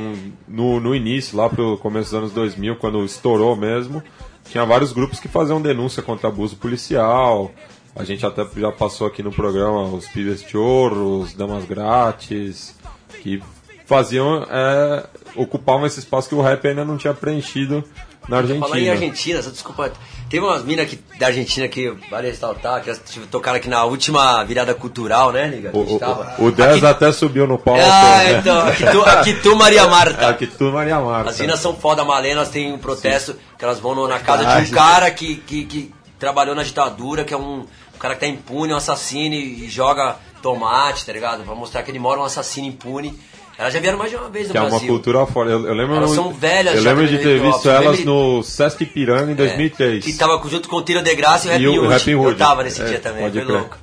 [0.47, 4.03] no, no início, lá pro começo dos anos 2000, quando estourou mesmo,
[4.51, 7.51] tinha vários grupos que faziam denúncia contra abuso policial.
[7.97, 12.77] A gente até já passou aqui no programa os Pibes Chorros, Damas Grátis,
[13.23, 13.43] que
[13.87, 15.05] faziam, é,
[15.37, 17.85] ocupavam esse espaço que o rap ainda não tinha preenchido
[18.29, 18.67] na Argentina.
[18.67, 19.93] Falar em Argentina, só desculpa.
[20.31, 23.85] Teve umas minas aqui da Argentina que vale ressaltar, que elas tipo, tocaram aqui na
[23.85, 25.71] última virada cultural, né, Liga?
[25.77, 26.35] O, tava.
[26.39, 27.81] o, o 10 até subiu no palco.
[27.83, 28.39] Ah, né?
[28.39, 30.29] então, aqui tu, aqui tu Maria Marta.
[30.29, 31.31] Aqui tu, Maria Marta.
[31.31, 34.45] As minas são foda, Malena, elas têm um protesto que elas vão no- na casa
[34.45, 34.71] de Verdade.
[34.73, 38.27] um cara que, que, que trabalhou na ditadura, que é um, um cara que tá
[38.27, 41.45] impune, um assassino e, e joga tomate, tá ligado?
[41.45, 43.17] Pra mostrar que ele mora um assassino impune.
[43.57, 44.89] Elas já vieram mais de uma vez no Que é uma Brasil.
[44.89, 45.51] cultura fora.
[45.51, 49.31] Eu, eu lembro, Elas são velhas Eu lembro de ter visto elas no Sesc Ipiranga
[49.31, 50.05] em 2003.
[50.05, 52.31] Que tava junto com o Tiro de Graça e o Rap Hood.
[52.33, 53.47] Eu tava nesse É, dia também, foi crer.
[53.47, 53.79] louco.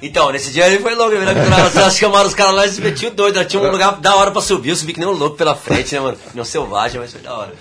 [0.00, 1.14] Então, nesse dia ele foi louco?
[1.16, 3.44] Elas, elas chamaram os caras lá e se metiam doido.
[3.44, 4.70] Tinha um lugar da hora pra subir.
[4.70, 6.16] Eu subi que nem um louco pela frente, né, mano?
[6.34, 7.52] Não selvagem, mas foi da hora.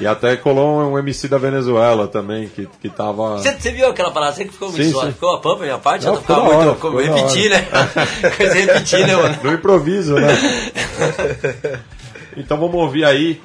[0.00, 3.38] E até colou um MC da Venezuela também, que, que tava.
[3.38, 4.32] Você, viu aquela parada?
[4.32, 5.08] Você que ficou muito Sim, suave?
[5.08, 5.12] sim.
[5.14, 6.04] Ficou a pampa, minha parte?
[6.04, 6.74] Não, eu ficava muito.
[6.74, 7.66] ficou repetir, né?
[8.36, 9.38] Coisa repetir, né, mano?
[9.42, 10.28] No improviso, né?
[12.36, 13.40] então vamos ouvir aí.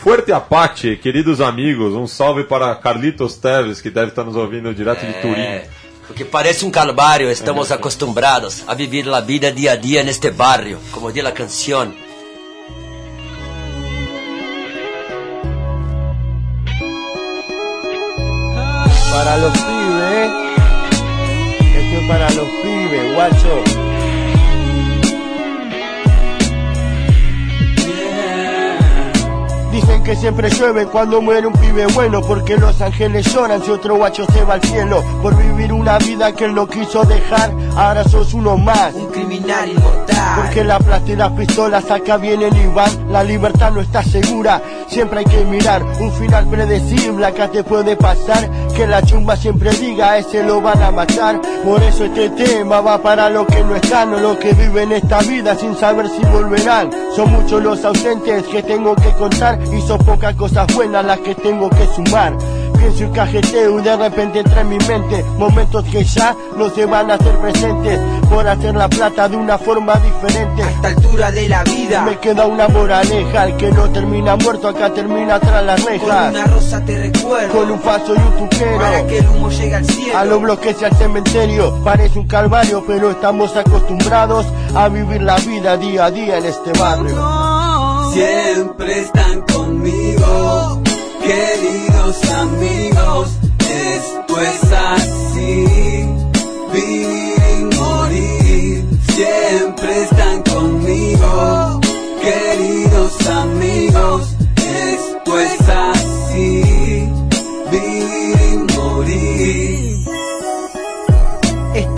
[0.00, 5.04] Fuerte Apache, queridos amigos, um salve para Carlitos Teves, que deve estar nos ouvindo direto
[5.04, 5.60] de Turim.
[6.08, 10.80] Porque parece um calvário, estamos acostumbrados a vivir a vida dia a dia neste barrio,
[10.90, 11.92] como diz a canção.
[19.10, 20.30] Para los pibes,
[21.76, 23.87] esto es para los pibes, guacho.
[29.88, 33.96] Dicen que siempre llueve cuando muere un pibe bueno Porque los ángeles lloran si otro
[33.96, 37.50] guacho se va al cielo Por vivir una vida que él no quiso dejar.
[37.74, 38.94] Ahora sos uno más.
[38.94, 40.42] Un criminal inmortal.
[40.42, 44.60] Porque la plata y las pistolas acá vienen y van La libertad no está segura.
[44.88, 49.72] Siempre hay que mirar un final predecible Acá te puede pasar que la chumba siempre
[49.72, 53.74] diga ese lo van a matar Por eso este tema va para los que no
[53.74, 56.88] están O los que viven esta vida sin saber si volverán.
[57.16, 61.34] Son muchos los ausentes que tengo que contar Y son pocas cosas buenas las que
[61.34, 62.36] tengo que sumar
[62.78, 65.24] Pienso y cajeteo y de repente entra en mi mente.
[65.36, 69.58] Momentos que ya no se van a hacer presentes Por hacer la plata de una
[69.58, 70.62] forma diferente.
[70.62, 72.02] A esta altura de la vida.
[72.02, 76.32] Me queda una moraleja El que no termina muerto acá termina tras las rejas.
[76.32, 77.58] Con una rosa te recuerdo.
[77.58, 78.78] Con un paso y un tuquero.
[78.78, 80.18] Para que el humo llegue al cielo.
[80.18, 85.36] A los bloques y al cementerio Parece un calvario pero estamos acostumbrados A vivir la
[85.36, 87.16] vida día a día en este barrio.
[88.12, 90.57] Siempre están conmigo,
[91.28, 93.28] queridos amigos.
[93.58, 96.08] Esto es así,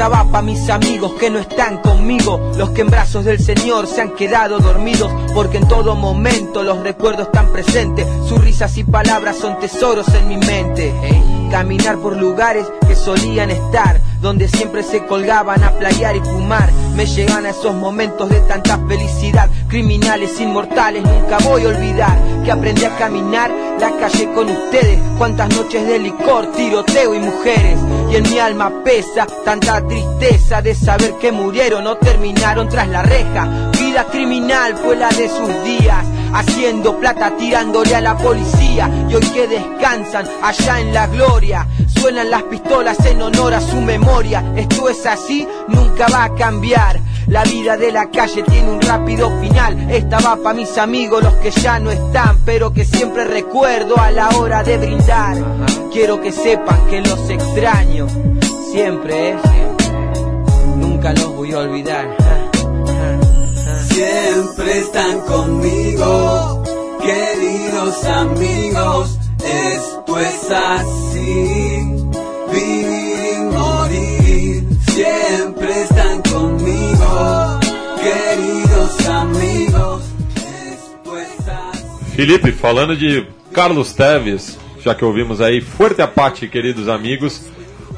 [0.00, 3.86] Esta va pa' mis amigos que no están conmigo, los que en brazos del Señor
[3.86, 8.84] se han quedado dormidos, porque en todo momento los recuerdos están presentes, sus risas y
[8.84, 10.94] palabras son tesoros en mi mente.
[11.50, 17.04] Caminar por lugares que solían estar, donde siempre se colgaban a playar y fumar, me
[17.04, 22.86] llegan a esos momentos de tanta felicidad, criminales inmortales, nunca voy a olvidar que aprendí
[22.86, 27.78] a caminar la calle con ustedes, cuántas noches de licor, tiroteo y mujeres,
[28.10, 33.02] y en mi alma pesa tanta tristeza de saber que murieron o terminaron tras la
[33.02, 33.70] reja.
[33.78, 38.90] Vida criminal fue la de sus días, haciendo plata tirándole a la policía.
[39.08, 43.80] Y hoy que descansan allá en la gloria, suenan las pistolas en honor a su
[43.80, 44.44] memoria.
[44.56, 47.00] Esto es así, nunca va a cambiar.
[47.30, 49.88] La vida de la calle tiene un rápido final.
[49.88, 54.10] Esta va pa' mis amigos, los que ya no están, pero que siempre recuerdo a
[54.10, 55.36] la hora de brindar.
[55.92, 58.08] Quiero que sepan que los extraño,
[58.72, 59.36] siempre, eh,
[60.76, 62.16] nunca los voy a olvidar.
[63.86, 66.64] Siempre están conmigo,
[67.00, 69.18] queridos amigos.
[69.38, 72.06] Esto es así,
[79.06, 80.04] amigos.
[82.14, 87.42] Felipe, falando de Carlos Teves, já que ouvimos aí Fuerte Apache, queridos amigos,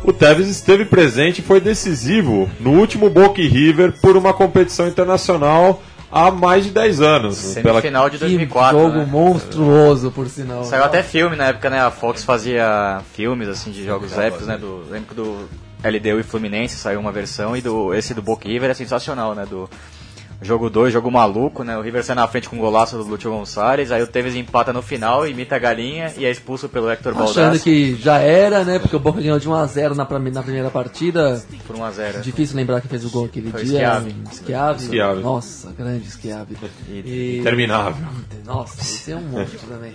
[0.05, 5.83] o Teves esteve presente e foi decisivo no último Boca River por uma competição internacional
[6.11, 7.37] há mais de 10 anos.
[7.37, 8.79] Semifinal de Que 2004.
[8.79, 9.09] jogo né?
[9.11, 10.65] monstruoso, por sinal.
[10.65, 11.81] Saiu até filme na época, né?
[11.81, 14.59] A Fox fazia filmes assim de jogos épicos, né?
[14.59, 15.49] Do, lembro que do
[15.83, 19.47] LDU e Fluminense saiu uma versão e do esse do Boca River é sensacional, né?
[19.49, 19.69] Do
[20.43, 21.77] jogo 2, jogo maluco, né?
[21.77, 24.73] O River sai na frente com o golaço do Lúcio Gonçalves, aí o Tevez empata
[24.73, 28.65] no final, imita a galinha e é expulso pelo Hector Achando Baldassi que já era,
[28.65, 28.79] né?
[28.79, 31.43] Porque o Boca ganhou de 1x0 na, na primeira partida.
[31.67, 32.21] por 1 a 0.
[32.23, 33.79] Difícil lembrar quem fez o gol aquele Foi dia.
[33.79, 34.17] Schiavi.
[34.33, 34.85] Schiavi.
[34.87, 35.23] Schiavi.
[35.23, 36.57] Nossa, grande Schiavi.
[36.89, 38.07] E- Interminável.
[38.45, 39.93] Nossa, esse é um monstro também.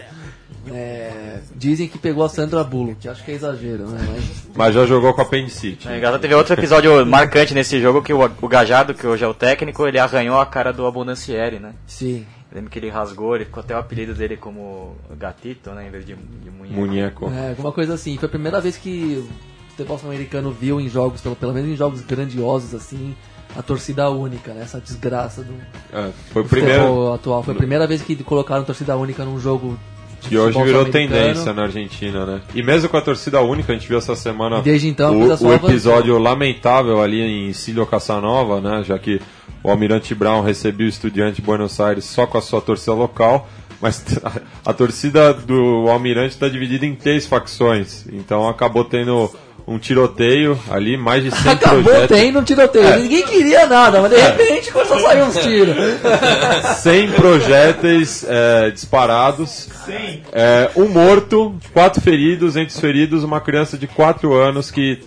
[0.74, 4.00] É, dizem que pegou a Sandra Bullock, acho que é exagero, né?
[4.10, 5.88] Mas Mas já jogou com a Appendicite.
[5.88, 9.28] É, engraçado, teve outro episódio marcante nesse jogo que o, o Gajardo, que hoje é
[9.28, 11.74] o técnico, ele arranhou a cara do Abundancieri, né?
[11.86, 12.26] Sim.
[12.52, 15.88] Lembro que ele rasgou, ele ficou até o apelido dele como Gatito, né?
[15.88, 16.76] Em vez de, de munheco.
[16.80, 17.32] Munheco.
[17.32, 18.18] É, alguma coisa assim.
[18.18, 19.24] Foi a primeira vez que
[19.68, 23.14] o futebol americano viu em jogos, pelo, pelo menos em jogos grandiosos assim,
[23.56, 24.62] a torcida única, né?
[24.64, 25.54] Essa desgraça do,
[25.94, 26.80] É, foi o do primeiro.
[26.84, 27.44] futebol atual.
[27.44, 29.78] Foi a primeira vez que colocaram torcida única num jogo
[30.22, 32.42] Que hoje virou tendência na Argentina, né?
[32.54, 35.24] E mesmo com a torcida única, a gente viu essa semana E então o, o
[35.26, 35.54] avançou.
[35.54, 38.84] episódio lamentável ali em Cílio Casanova, né?
[38.84, 39.22] Já que
[39.64, 43.48] o Almirante Brown recebeu o Estudiante de Buenos Aires só com a sua torcida local,
[43.82, 44.42] mas a,
[44.72, 49.30] a torcida do Almirante está dividida em três facções, então acabou tendo
[49.68, 52.18] um tiroteio ali, mais de 100 Acabou projetos.
[52.18, 52.86] tendo um tiroteio.
[52.88, 52.98] É.
[53.00, 55.76] Ninguém queria nada, mas de repente começou a sair uns tiros.
[56.82, 59.70] 100 projéteis é, disparados,
[60.32, 65.04] é, um morto, quatro feridos, entre os feridos uma criança de 4 anos que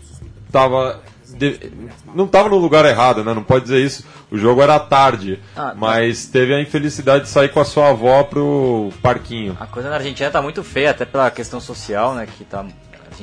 [0.52, 1.00] tava
[1.36, 1.72] de-
[2.14, 3.32] não estava no lugar errado, né?
[3.32, 4.04] Não pode dizer isso.
[4.30, 5.74] O jogo era tarde, Ah, tá.
[5.76, 9.56] mas teve a infelicidade de sair com a sua avó pro parquinho.
[9.58, 12.26] A coisa na Argentina tá muito feia, até pela questão social, né?
[12.36, 12.64] Que tá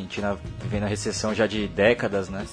[0.02, 2.46] Argentina vivendo a recessão já de décadas, né?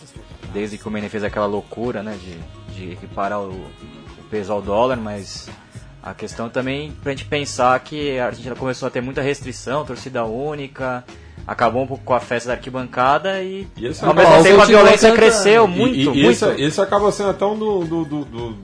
[0.53, 2.17] Desde que o Menem fez aquela loucura, né?
[2.23, 5.49] De, de equiparar o, o peso ao dólar, mas
[6.03, 10.25] a questão também pra gente pensar que a Argentina começou a ter muita restrição, torcida
[10.25, 11.05] única,
[11.47, 15.13] acabou um pouco com a festa da arquibancada e, E ao mesmo tempo a violência
[15.13, 16.31] cresceu muito, E, e, muito.
[16.31, 18.59] Esse, esse acaba sendo até um do- do- do- do-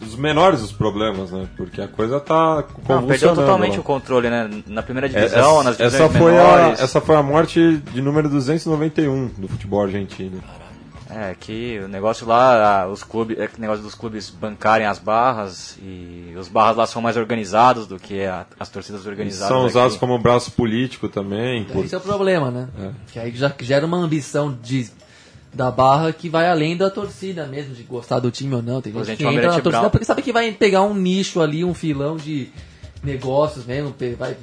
[0.00, 1.46] dos menores dos problemas, né?
[1.56, 3.06] Porque a coisa tá Não, convulsionando.
[3.08, 3.80] perdeu totalmente lá.
[3.80, 4.50] o controle, né?
[4.66, 6.80] Na primeira É, divisão, essa, nas divisões essa foi a, menores.
[6.80, 10.42] essa foi a morte de número 291 do futebol argentino.
[11.12, 15.76] É, que o negócio lá, os clubes, é o negócio dos clubes bancarem as barras
[15.82, 19.48] e os barras lá são mais organizados do que a- as torcidas organizadas.
[19.48, 20.00] são usados aqui.
[20.00, 21.64] como braço político também.
[21.64, 22.68] por- Esse é o problema, né?
[22.80, 22.90] É.
[23.12, 24.88] Que aí já gera uma ambição de,
[25.52, 28.80] da barra que vai além da torcida mesmo, de gostar do time ou não.
[28.80, 29.90] Tem gente exemplo, que entra na torcida Brown.
[29.90, 32.48] porque sabe que vai pegar um nicho ali, um filão de
[33.02, 34.36] negócios mesmo, vai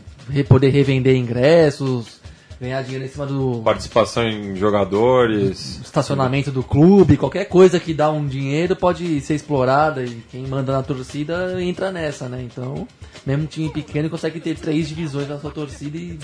[0.43, 2.19] poder revender ingressos,
[2.59, 5.79] ganhar dinheiro em cima do Participação em jogadores.
[5.83, 10.73] estacionamento do clube, qualquer coisa que dá um dinheiro pode ser explorada e quem manda
[10.73, 12.41] na torcida entra nessa, né?
[12.41, 12.87] Então,
[13.27, 16.17] mesmo um time pequeno consegue ter três divisões na sua torcida e,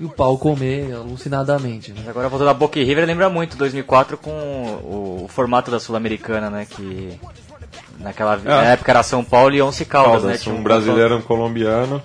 [0.00, 1.92] e o pau comer alucinadamente.
[1.92, 1.98] Né?
[2.00, 5.78] Mas agora voltando a Boca e River, lembra muito 2004 com o, o formato da
[5.78, 6.66] Sul-Americana, né?
[6.68, 7.16] Que
[8.00, 8.48] naquela É.
[8.48, 10.30] na época era São Paulo e Once Caldas, né?
[10.30, 12.02] Caldas, Tinha um brasileiro e um colombiano.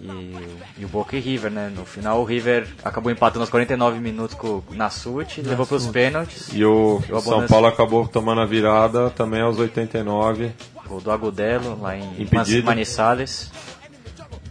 [0.00, 0.36] E,
[0.78, 1.72] e o Boca e River, né?
[1.74, 5.86] No final o River acabou empatando aos 49 minutos com o Nassuti, levou para os
[5.88, 6.50] pênaltis.
[6.52, 10.52] E o E o São Paulo acabou tomando a virada também aos 89.
[10.86, 12.66] Gol do Agudelo, lá em Impedido.
[12.66, 13.50] Manizales.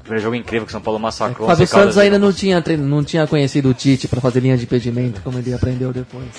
[0.05, 1.49] Primeiro jogo incrível que o São Paulo massacrou.
[1.49, 4.63] É Fábio Santos ainda não tinha, não tinha conhecido o Tite para fazer linha de
[4.63, 6.29] impedimento, como ele aprendeu depois.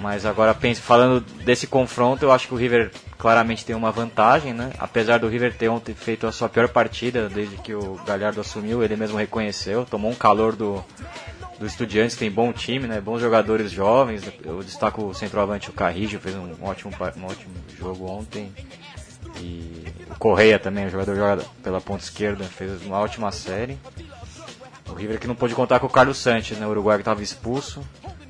[0.00, 4.52] Mas agora, penso, falando desse confronto, eu acho que o River claramente tem uma vantagem,
[4.52, 4.70] né?
[4.78, 8.84] Apesar do River ter ontem feito a sua pior partida desde que o Galhardo assumiu,
[8.84, 10.84] ele mesmo reconheceu, tomou um calor do,
[11.58, 13.00] do Estudiantes, tem bom time, né?
[13.00, 14.22] Bons jogadores jovens.
[14.44, 18.52] Eu destaco o centroavante, o Carrijo, fez um ótimo, um ótimo jogo ontem.
[19.40, 19.84] E
[20.18, 23.78] Correia também, o jogador joga pela ponta esquerda, fez uma ótima série.
[24.88, 26.66] O River que não pôde contar com o Carlos Sanches, né?
[26.66, 27.82] O Uruguai que estava expulso.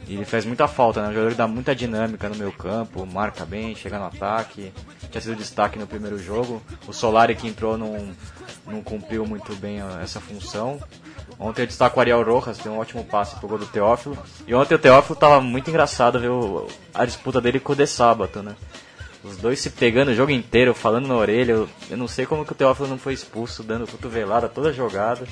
[0.07, 1.09] E ele faz muita falta, né?
[1.09, 4.73] Um jogador que dá muita dinâmica no meio campo, marca bem, chega no ataque.
[5.11, 6.63] Tinha sido destaque no primeiro jogo.
[6.87, 8.15] O Solari que entrou não,
[8.67, 10.79] não cumpriu muito bem essa função.
[11.39, 14.17] Ontem eu destaco o Ariel Rojas, tem um ótimo passe pro gol do Teófilo.
[14.47, 16.31] E ontem o Teófilo tava muito engraçado ver
[16.93, 18.55] a disputa dele com o De Sábato, né?
[19.25, 21.53] Os dois se pegando o jogo inteiro, falando na orelha.
[21.53, 25.27] Eu, eu não sei como que o Teófilo não foi expulso, dando cotovelada toda jogada.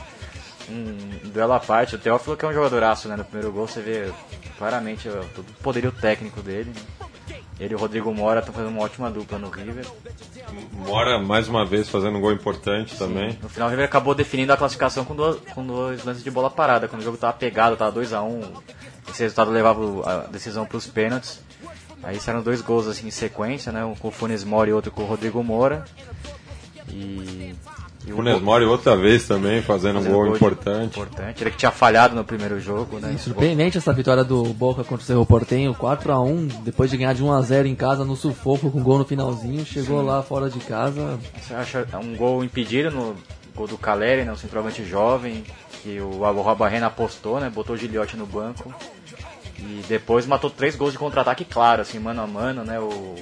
[0.70, 1.94] Um duelo à parte.
[1.94, 3.16] O Teófilo que é um jogadoraço, né?
[3.16, 4.10] No primeiro gol você vê
[4.56, 6.72] claramente ó, todo o poderio técnico dele.
[7.60, 9.86] Ele e o Rodrigo Mora estão fazendo uma ótima dupla no River.
[10.72, 13.38] Mora mais uma vez fazendo um gol importante também.
[13.42, 16.50] No final o River acabou definindo a classificação com dois, com dois lances de bola
[16.50, 16.88] parada.
[16.88, 18.42] Quando o jogo tava pegado, tava 2x1.
[19.10, 21.40] Esse resultado levava a decisão para os pênaltis.
[22.02, 23.84] Aí saíram dois gols assim em sequência, né?
[23.84, 25.84] Um com o Funes Mori e outro com o Rodrigo Moura.
[26.88, 27.54] E.
[28.06, 30.98] e O Funes Mori outra vez também, fazendo um fazendo gol de- importante.
[30.98, 31.42] importante.
[31.42, 33.16] Ele que tinha falhado no primeiro jogo, né?
[33.18, 37.66] Surpreendente essa vitória do Boca contra o Cerro Portenho, 4x1, depois de ganhar de 1x0
[37.66, 40.06] em casa no sufoco com gol no finalzinho, chegou Sim.
[40.06, 41.18] lá fora de casa.
[41.40, 43.14] Você acha um gol impedido no
[43.54, 44.32] gol do Caleri, né?
[44.32, 45.44] Um centroavante jovem,
[45.82, 47.48] que o Alvarro Barrena apostou, né?
[47.48, 48.74] Botou o Giliotti no banco.
[49.62, 52.80] E depois matou três gols de contra-ataque, claro, assim, mano a mano, né?
[52.80, 53.14] O,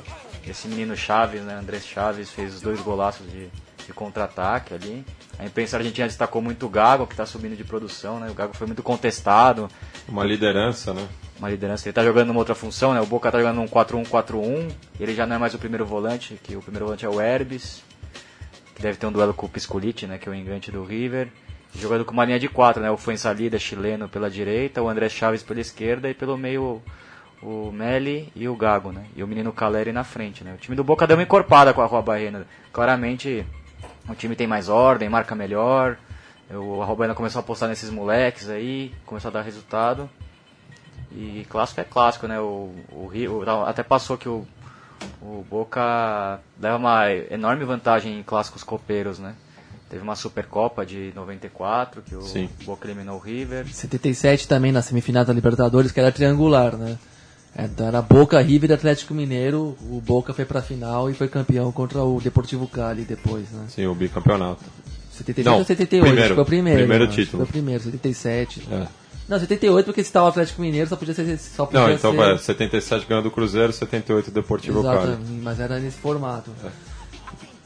[0.46, 1.54] esse menino Chaves, né?
[1.54, 3.48] Andrés Chaves fez os dois golaços de,
[3.86, 5.04] de contra-ataque ali.
[5.38, 8.30] A imprensa argentina destacou muito o Gago, que tá subindo de produção, né?
[8.30, 9.68] O Gago foi muito contestado.
[10.08, 11.06] Uma liderança, né?
[11.38, 11.86] Uma liderança.
[11.86, 13.00] Ele tá jogando numa outra função, né?
[13.02, 14.70] O Boca tá jogando um 4-1-4-1.
[14.98, 17.82] Ele já não é mais o primeiro volante, que o primeiro volante é o Herbes.
[18.74, 20.16] Que deve ter um duelo com o Piscolite, né?
[20.16, 21.28] Que é o engante do River.
[21.74, 22.90] Jogando com uma linha de quatro, né?
[22.90, 26.82] O Fuensalida chileno pela direita, o André Chaves pela esquerda e pelo meio
[27.42, 29.04] o Meli e o Gago, né?
[29.16, 30.52] E o menino Caleri na frente, né?
[30.54, 32.46] O time do Boca deu uma encorpada com a Rua Barrena.
[32.72, 33.46] Claramente
[34.08, 35.96] o time tem mais ordem, marca melhor.
[36.50, 40.10] O Rua Barrena começou a apostar nesses moleques aí, começou a dar resultado.
[41.12, 42.38] E clássico é clássico, né?
[42.40, 44.46] O, o, Rio- até passou que o,
[45.22, 49.34] o Boca leva uma enorme vantagem em clássicos copeiros, né?
[49.90, 52.48] Teve uma Supercopa de 94, que o Sim.
[52.64, 53.66] Boca eliminou o River.
[53.66, 56.96] 77 também na semifinal da Libertadores, que era triangular, né?
[57.56, 59.76] É, Era Boca, River e Atlético Mineiro.
[59.82, 63.64] O Boca foi pra final e foi campeão contra o Deportivo Cali depois, né?
[63.68, 64.62] Sim, o bicampeonato.
[65.10, 66.00] 77 Não, ou 78?
[66.00, 66.78] primeiro, acho que foi o primeiro.
[66.78, 67.10] primeiro né?
[67.10, 67.38] Título.
[67.38, 68.68] Foi o primeiro, 77.
[68.70, 68.86] É.
[69.28, 71.36] Não, 78 porque se tava o Atlético Mineiro só podia ser.
[71.38, 72.16] Só podia Não, então ser...
[72.16, 75.18] vai, 77 ganhando o Cruzeiro, 78 o Deportivo Exato, Cali.
[75.42, 76.52] mas era nesse formato.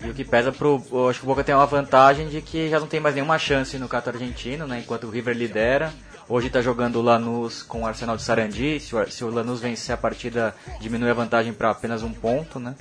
[0.05, 0.83] E o que pesa pro.
[1.09, 3.79] Acho que o Boca tem uma vantagem de que já não tem mais nenhuma chance
[3.79, 4.81] no Cato Argentino, né?
[4.81, 5.93] Enquanto o River lidera.
[6.29, 8.81] Hoje está jogando o Lanús com o Arsenal de Sarandi.
[8.81, 12.59] Se o, se o Lanús vencer a partida, diminui a vantagem para apenas um ponto,
[12.59, 12.75] né?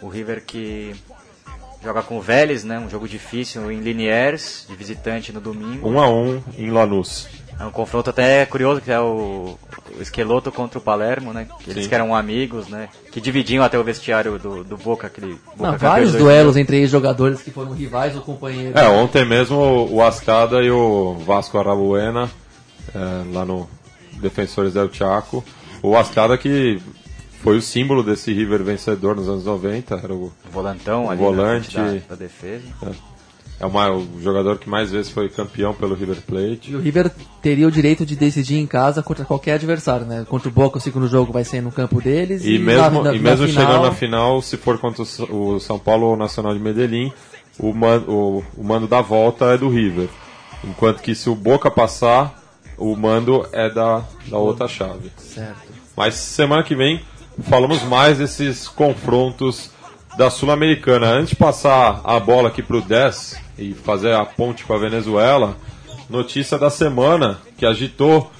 [0.00, 0.94] O River que
[1.82, 2.78] joga com o Vélez, né?
[2.78, 5.88] Um jogo difícil em Liniers, de visitante no domingo.
[5.88, 7.28] 1 a 1 em Lanús.
[7.60, 9.58] É um confronto até curioso, que é o,
[9.98, 11.48] o Esqueloto contra o Palermo, né?
[11.60, 12.88] Que eles que eram amigos, né?
[13.10, 15.36] Que dividiam até o vestiário do, do Boca, aquele...
[15.56, 18.80] Boca Não, vários duelos entre jogadores que foram rivais ou companheiros.
[18.80, 22.30] É, ontem mesmo o Ascada e o Vasco Arabuena,
[22.94, 22.98] é,
[23.34, 23.68] lá no
[24.20, 25.44] Defensores del Chaco.
[25.82, 26.80] O Ascada que
[27.42, 31.26] foi o símbolo desse River vencedor nos anos 90, era o volantão o ali na
[31.26, 32.62] volante da- da defesa.
[32.82, 32.90] É,
[33.60, 36.70] É uma- o jogador que mais vezes foi campeão pelo River Plate.
[36.70, 37.10] E o River
[37.42, 40.24] teria o direito de decidir em casa contra qualquer adversário, né?
[40.28, 42.44] Contra o Boca, o segundo jogo vai ser no campo deles.
[42.44, 45.54] E mesmo, na- na- e mesmo na chegando final- na final, se for contra o
[45.56, 47.12] o São Paulo ou o Nacional de Medellín,
[47.58, 50.08] o, man, o, o mando da volta é do River.
[50.62, 52.40] Enquanto que se o Boca passar,
[52.76, 55.10] o mando é da, da outra chave.
[55.16, 55.68] Certo.
[55.96, 57.00] Mas semana que vem
[57.42, 59.70] falamos mais desses confrontos
[60.16, 61.06] da Sul-Americana.
[61.08, 65.56] Antes de passar a bola aqui pro 10 e fazer a ponte com a Venezuela,
[66.08, 68.30] notícia da semana que agitou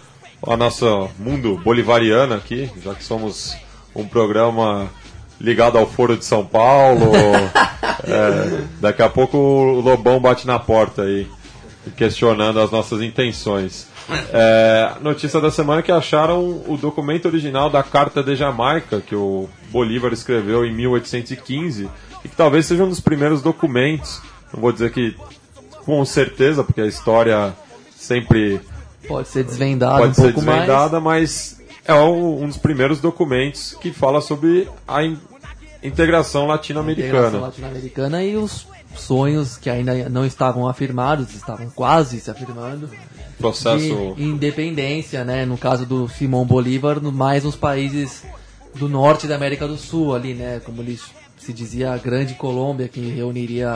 [0.41, 3.57] o nosso mundo bolivariano aqui, já que somos
[3.95, 4.89] um programa
[5.41, 7.13] ligado ao Foro de São Paulo.
[8.05, 11.27] É, daqui a pouco o Lobão bate na porta aí,
[11.97, 13.89] questionando as nossas intenções.
[14.33, 19.49] É, notícia da semana que acharam o documento original da Carta de Jamaica, que o
[19.71, 21.91] Bolívar escreveu em 1815,
[22.25, 25.17] e que talvez seja um dos primeiros documentos, não vou dizer que
[25.85, 27.55] com certeza, porque a história
[27.97, 28.61] sempre
[29.07, 30.61] Pode ser desvendado pode um ser pouco mais.
[30.61, 36.47] desvendada, mas é um, um dos primeiros documentos que fala sobre a in- integração integração
[36.47, 37.39] latino-americana.
[37.39, 42.91] latino-americana e os sonhos que ainda não estavam afirmados, estavam quase se afirmando.
[43.39, 45.47] Processo- De independência, né?
[45.47, 48.25] No caso do Simão Bolívar, mais nos países
[48.75, 50.61] do norte da América do Sul, ali, né?
[50.65, 50.99] Como ele
[51.49, 53.71] se dizia, a Grande Colômbia, que reuniria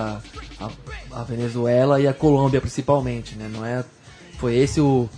[0.60, 0.70] a,
[1.10, 3.48] a Venezuela e a Colômbia principalmente, né?
[3.50, 3.82] Não é,
[4.38, 5.08] foi esse o,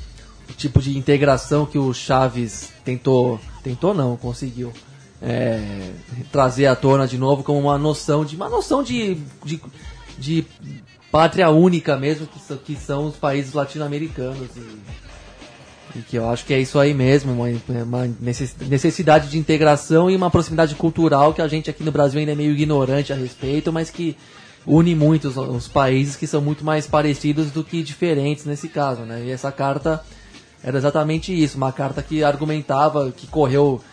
[0.48, 4.72] o tipo de integração que o Chaves tentou, tentou não, conseguiu
[5.20, 5.90] é,
[6.30, 9.60] trazer à tona de novo como uma noção de uma noção de, de,
[10.16, 10.46] de
[11.10, 14.60] pátria única mesmo que, são- que são os países latino-americanos e,
[15.96, 17.48] e que eu acho que é isso aí mesmo uma,
[17.82, 22.20] uma necess- necessidade de integração e uma proximidade cultural que a gente aqui no Brasil
[22.20, 24.16] ainda é meio ignorante a respeito mas que
[24.66, 29.02] une muito os, os países que são muito mais parecidos do que diferentes nesse caso
[29.02, 30.02] né e essa carta
[30.64, 33.84] era exatamente isso, uma carta que argumentava, que correu,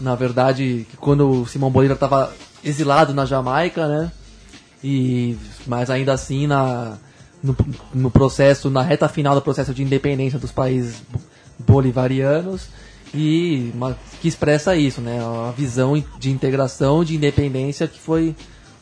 [0.00, 2.32] na verdade, que quando Simão Bolívar estava
[2.62, 4.12] exilado na Jamaica, né?
[4.82, 5.36] E,
[5.66, 6.96] mas ainda assim, na,
[7.42, 7.56] no,
[7.92, 11.02] no processo, na reta final do processo de independência dos países
[11.66, 12.68] bolivarianos,
[13.14, 15.18] e uma- que expressa isso, né?
[15.20, 18.34] A visão de integração, de independência que foi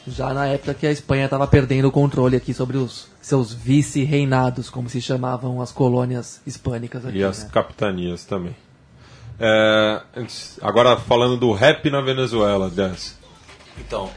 [0.06, 4.70] já na época que a Espanha estava perdendo o controle aqui sobre os seus vice-reinados,
[4.70, 7.18] como se chamavam as colônias hispânicas aqui.
[7.18, 7.50] E as né?
[7.52, 8.56] capitanias também.
[9.40, 13.12] É, antes- agora falando do rap na Venezuela, Dance.
[13.78, 14.10] Então,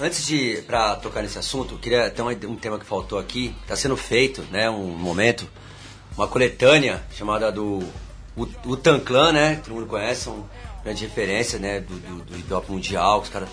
[0.00, 3.54] antes de pra tocar nesse assunto, eu queria ter um, um tema que faltou aqui,
[3.62, 5.46] está sendo feito, né, um momento,
[6.18, 7.82] uma coletânea chamada do
[8.66, 10.44] Utan Clan, né, todo mundo conhece, uma
[10.82, 13.48] grande referência, né, do, do, do hip hop mundial, os caras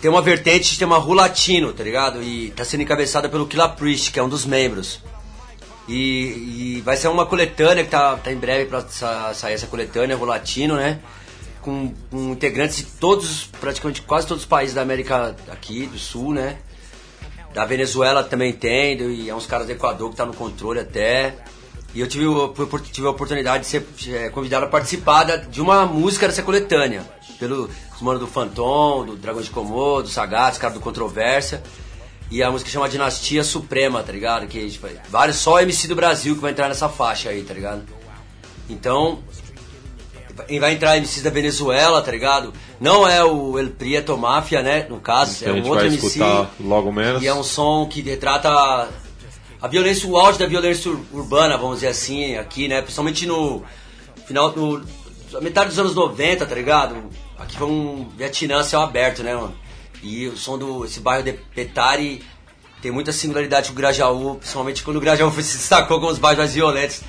[0.00, 2.22] tem uma vertente de tema Ru Latino, tá ligado?
[2.22, 5.00] E tá sendo encabeçada pelo Killa Priest, que é um dos membros.
[5.88, 9.66] E, e vai ser uma coletânea que tá, tá em breve pra sa- sair essa
[9.66, 10.98] coletânea Ru Latino, né?
[11.62, 16.34] Com, com integrantes de todos, praticamente quase todos os países da América aqui, do Sul,
[16.34, 16.58] né?
[17.54, 21.36] Da Venezuela também tem, e é uns caras do Equador que tá no controle até.
[21.94, 22.24] E eu tive,
[22.90, 27.08] tive a oportunidade de ser eh, convidado a participar de uma música dessa coletânea.
[27.38, 31.62] Pelo os manos do Phantom, do Dragão de Komodo, do Sagaz, cara do Controvérsia.
[32.28, 34.48] E a música chama Dinastia Suprema, tá ligado?
[34.48, 37.84] Que tipo, vários só MC do Brasil que vai entrar nessa faixa aí, tá ligado?
[38.68, 39.22] Então,
[40.60, 42.52] vai entrar MCs da Venezuela, tá ligado?
[42.80, 44.86] Não é o El Prieto Mafia, né?
[44.88, 46.18] No caso, Que é um outro MC.
[46.60, 47.22] logo menos.
[47.22, 48.88] E é um som que retrata a-
[49.68, 52.82] violência, o auge da violência ur- urbana, vamos dizer assim, aqui, né?
[52.82, 53.62] Principalmente no
[54.26, 54.82] final, no,
[55.40, 56.96] metade dos anos 90, tá ligado?
[57.38, 59.54] Aqui foi um Vietnã céu aberto, né, mano?
[60.02, 62.22] E o som do esse bairro de Petari
[62.82, 66.38] tem muita singularidade com o Grajaú, principalmente quando o Grajaú se destacou como os bairros
[66.38, 67.00] mais violentos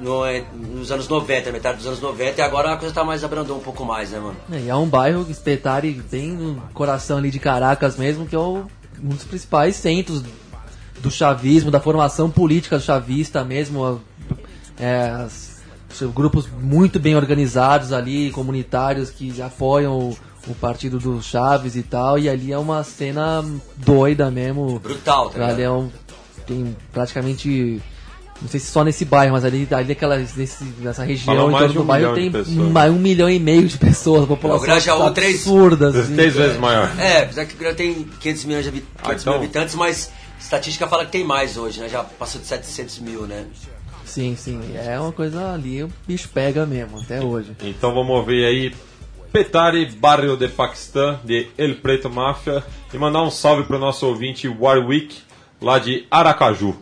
[0.00, 3.22] no- é, nos anos 90, metade dos anos 90, e agora a coisa tá mais
[3.24, 4.36] abrandou um pouco mais, né, mano?
[4.52, 8.38] É, e é um bairro, Espetari, bem no coração ali de Caracas mesmo, que é
[8.38, 8.64] o-
[9.02, 10.22] um dos principais centros
[11.00, 14.00] do chavismo, da formação política chavista mesmo.
[14.78, 15.54] É, as-
[16.12, 20.16] grupos muito bem organizados ali, comunitários que apoiam o,
[20.48, 23.44] o partido do Chaves e tal, e ali é uma cena
[23.76, 24.80] doida mesmo.
[24.80, 25.60] Brutal, tá Ali ligado?
[25.60, 25.90] é um,
[26.48, 27.80] tem praticamente...
[28.42, 31.52] Não sei se só nesse bairro, mas ali, ali aquela, nesse, nessa região, Fala em
[31.52, 32.30] torno de do um bairro, tem
[32.90, 35.88] um milhão e meio de pessoas, a população O Grajaú, três- absurda.
[35.88, 36.14] assim.
[36.14, 36.90] Três vezes maior.
[36.98, 39.74] É, apesar que o Grã tem 500 milhões de habi- 500 Ah, então- mil habitantes,
[39.76, 41.88] mas estatística fala que tem mais hoje, né?
[41.88, 43.46] Já passou de 700 mil, né?
[44.04, 44.60] Sim, sim.
[44.74, 47.52] É uma coisa ali, o bicho pega mesmo, até hoje.
[47.62, 48.74] Então vamos ouvir aí
[49.32, 52.62] Petari, Barrio de Paquistão, de El Preto Mafia,
[52.92, 55.16] e mandar um salve pro nosso ouvinte Warwick,
[55.60, 56.76] lá de Aracaju.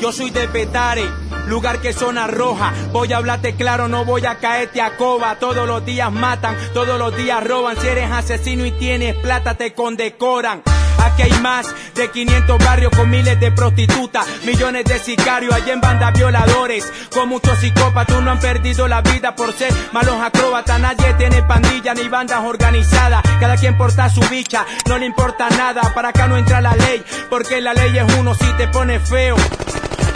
[0.00, 1.04] Yo soy de Petare,
[1.46, 2.72] lugar que zona roja.
[2.90, 5.36] Voy a hablarte claro, no voy a caerte a coba.
[5.38, 7.76] Todos los días matan, todos los días roban.
[7.78, 10.62] Si eres asesino y tienes plata, te condecoran.
[11.04, 15.80] Aquí hay más de 500 barrios con miles de prostitutas, millones de sicarios, allá en
[15.82, 16.90] bandas violadores.
[17.12, 20.80] Con muchos psicópatas no han perdido la vida por ser malos acróbatas.
[20.80, 23.22] Nadie tiene pandilla ni bandas organizadas.
[23.38, 25.92] Cada quien porta su bicha, no le importa nada.
[25.94, 29.36] Para acá no entra la ley, porque la ley es uno si te pone feo.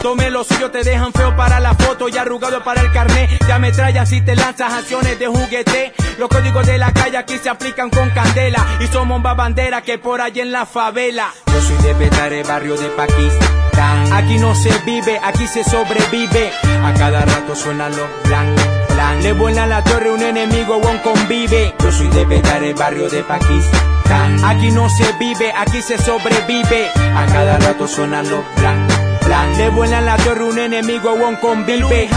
[0.05, 3.39] Tome lo suyo, te dejan feo para la foto y arrugado para el carnet.
[3.39, 5.95] Te ametrallan si te lanzas acciones de juguete.
[6.19, 8.63] Los códigos de la calle aquí se aplican con candela.
[8.81, 11.33] Y somos más bandera que por allí en la favela.
[11.47, 14.13] Yo soy de Petare, barrio de Pakistán.
[14.13, 16.53] Aquí no se vive, aquí se sobrevive.
[16.85, 18.55] A cada rato suenan los blan,
[18.91, 19.23] blan.
[19.23, 21.75] Le vuelan la torre un enemigo o un convive.
[21.83, 24.45] Yo soy de Petare, barrio de Pakistán.
[24.45, 26.91] Aquí no se vive, aquí se sobrevive.
[27.17, 28.94] A cada rato suenan los blan, blan.
[29.57, 32.09] Le vuelan la torre un enemigo o un convive.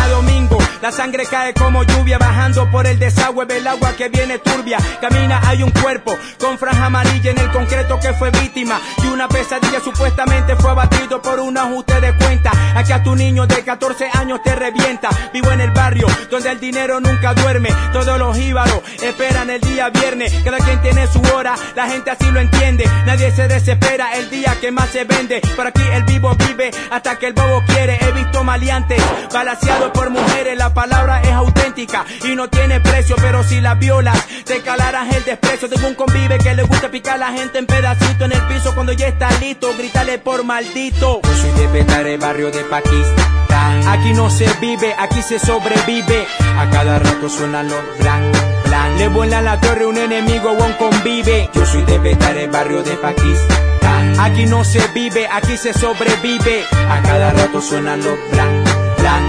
[0.82, 4.78] La sangre cae como lluvia bajando por el desagüe del agua que viene turbia.
[5.02, 9.28] Camina, hay un cuerpo con franja amarilla en el concreto que fue víctima y una
[9.28, 12.52] pesadilla supuestamente fue abatido por un ajuste de cuenta.
[12.76, 15.10] Aquí a tu niño de 14 años te revienta.
[15.34, 17.70] Vivo en el barrio donde el dinero nunca duerme.
[17.92, 20.32] Todos los íbaros esperan el día viernes.
[20.44, 22.86] Cada quien tiene su hora, la gente así lo entiende.
[23.06, 25.42] Nadie se desespera el día que más se vende.
[25.56, 27.98] Por aquí el vivo vive hasta que el bobo quiere.
[28.00, 29.02] He visto maleantes
[29.34, 30.58] balaseados por mujeres.
[30.74, 33.16] Palabra es auténtica y no tiene precio.
[33.18, 35.70] Pero si la violas, te calarás el desprecio.
[35.70, 38.74] Tengo un convive que le gusta picar a la gente en pedacito en el piso.
[38.74, 41.22] Cuando ya está listo, grítale por maldito.
[41.24, 43.88] Yo soy de Petare, barrio de Pakistán.
[43.88, 46.28] Aquí no se vive, aquí se sobrevive.
[46.58, 48.32] A cada rato suenan los blan,
[48.66, 48.98] blan.
[48.98, 51.50] Le vuelan la torre un enemigo o un convive.
[51.54, 54.20] Yo soy de Petare, barrio de Pakistán.
[54.20, 56.66] Aquí no se vive, aquí se sobrevive.
[56.90, 58.77] A cada rato suenan los blan.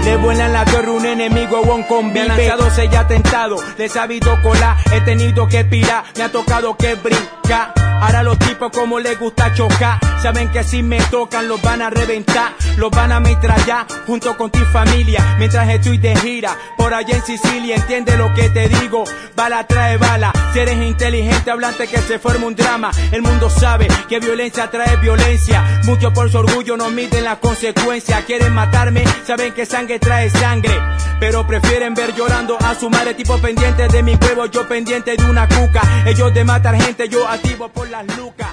[0.03, 2.25] Le vuelan la torre un enemigo o un convive.
[2.25, 4.75] Me han lanzado seis atentados, les ha habido cola.
[4.91, 7.73] He tenido que pirar, me ha tocado que brincar.
[8.01, 9.99] Ahora los tipos como les gusta chocar.
[10.21, 12.53] Saben que si me tocan los van a reventar.
[12.77, 15.35] Los van a ametrallar junto con tu familia.
[15.37, 19.03] Mientras estoy de gira por allá en Sicilia Entiende lo que te digo,
[19.35, 20.31] bala trae bala.
[20.53, 22.91] Si eres inteligente hablante que se forma un drama.
[23.11, 25.81] El mundo sabe que violencia trae violencia.
[25.85, 28.23] Muchos por su orgullo no miden las consecuencias.
[28.25, 30.73] Quieren matarme, saben que sangre trae sangre
[31.19, 35.23] Pero prefieren ver llorando a su madre Tipo pendiente de mi huevo, yo pendiente de
[35.23, 38.49] una cuca Ellos de matar gente, yo activo por las lucas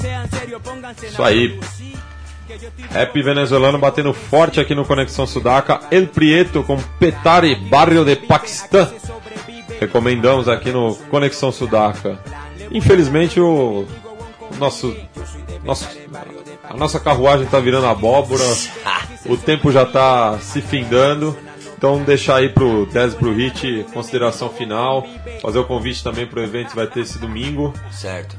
[0.00, 1.60] Sean serios, pónganse Isso aí.
[2.90, 5.80] Rap venezuelano batendo forte aqui no Conexão Sudaca.
[5.90, 8.86] El Prieto com Petare, Barrio de Paquistão.
[9.80, 12.18] Recomendamos aqui no Conexão Sudaca.
[12.70, 13.86] Infelizmente o
[14.58, 14.94] nosso,
[15.64, 15.88] nosso
[16.68, 18.44] a nossa carruagem está virando abóbora.
[19.26, 21.34] O tempo já está se findando.
[21.78, 25.06] Então deixar aí pro Tese pro Hit consideração final,
[25.40, 27.72] fazer o convite também pro evento que vai ter esse domingo.
[27.90, 28.36] Certo.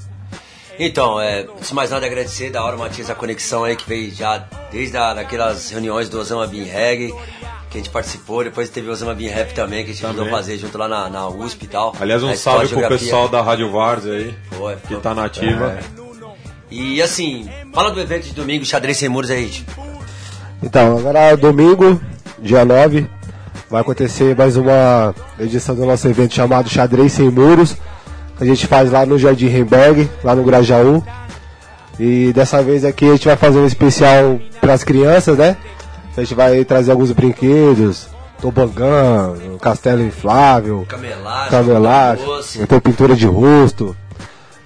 [0.78, 4.14] Então, é, antes de mais nada agradecer da hora, Matias, a conexão aí que veio
[4.14, 7.14] já desde a, daquelas reuniões do Osama Bin Reg,
[7.70, 10.28] que a gente participou, depois teve o Osama Bin Rap também, que a gente mandou
[10.30, 11.96] fazer junto lá na, na USP e tal.
[12.00, 15.80] Aliás, um salve pro pessoal da Rádio Várzea aí, Foi, que tá na ativa.
[16.70, 19.64] E assim, fala do evento de domingo, Xadrez Sem Muros aí.
[20.64, 22.02] Então, agora domingo,
[22.40, 23.08] dia 9,
[23.70, 27.76] vai acontecer mais uma edição do nosso evento chamado Xadrez Sem Muros.
[28.38, 31.04] que A gente faz lá no Jardim Remberg, lá no Grajaú.
[32.00, 35.56] E dessa vez aqui a gente vai fazer um especial para as crianças, né?
[36.18, 38.08] A gente vai trazer alguns brinquedos,
[38.42, 42.26] tobogã, castelo inflável, Camelagem, camelagem,
[42.68, 43.96] ter pintura de rosto.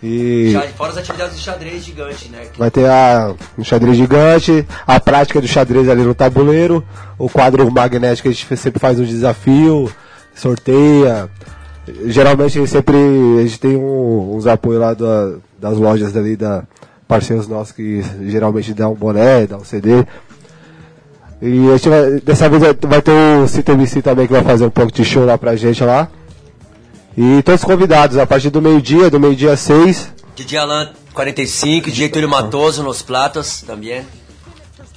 [0.02, 2.44] E fora as atividades de xadrez gigante, né?
[2.58, 6.84] Vai ter a, um xadrez gigante, a prática do xadrez ali no tabuleiro,
[7.18, 9.92] o quadro magnético a gente sempre faz um desafio,
[10.34, 11.30] sorteia.
[12.06, 12.96] Geralmente sempre
[13.40, 16.64] a gente tem um- uns apoios lá da- das lojas ali, da
[17.08, 20.06] parceiros nossos que geralmente dá um boné, dá um CD.
[21.42, 23.12] E a gente vai, dessa vez vai- vai ter
[23.44, 26.08] o CTMC também que vai fazer um pouco de show lá pra gente lá.
[27.18, 32.30] E todos convidados, a partir do meio-dia, do meio-dia 6, DJ Alan 45, DJ Túlio
[32.30, 34.04] Matoso nos platos também.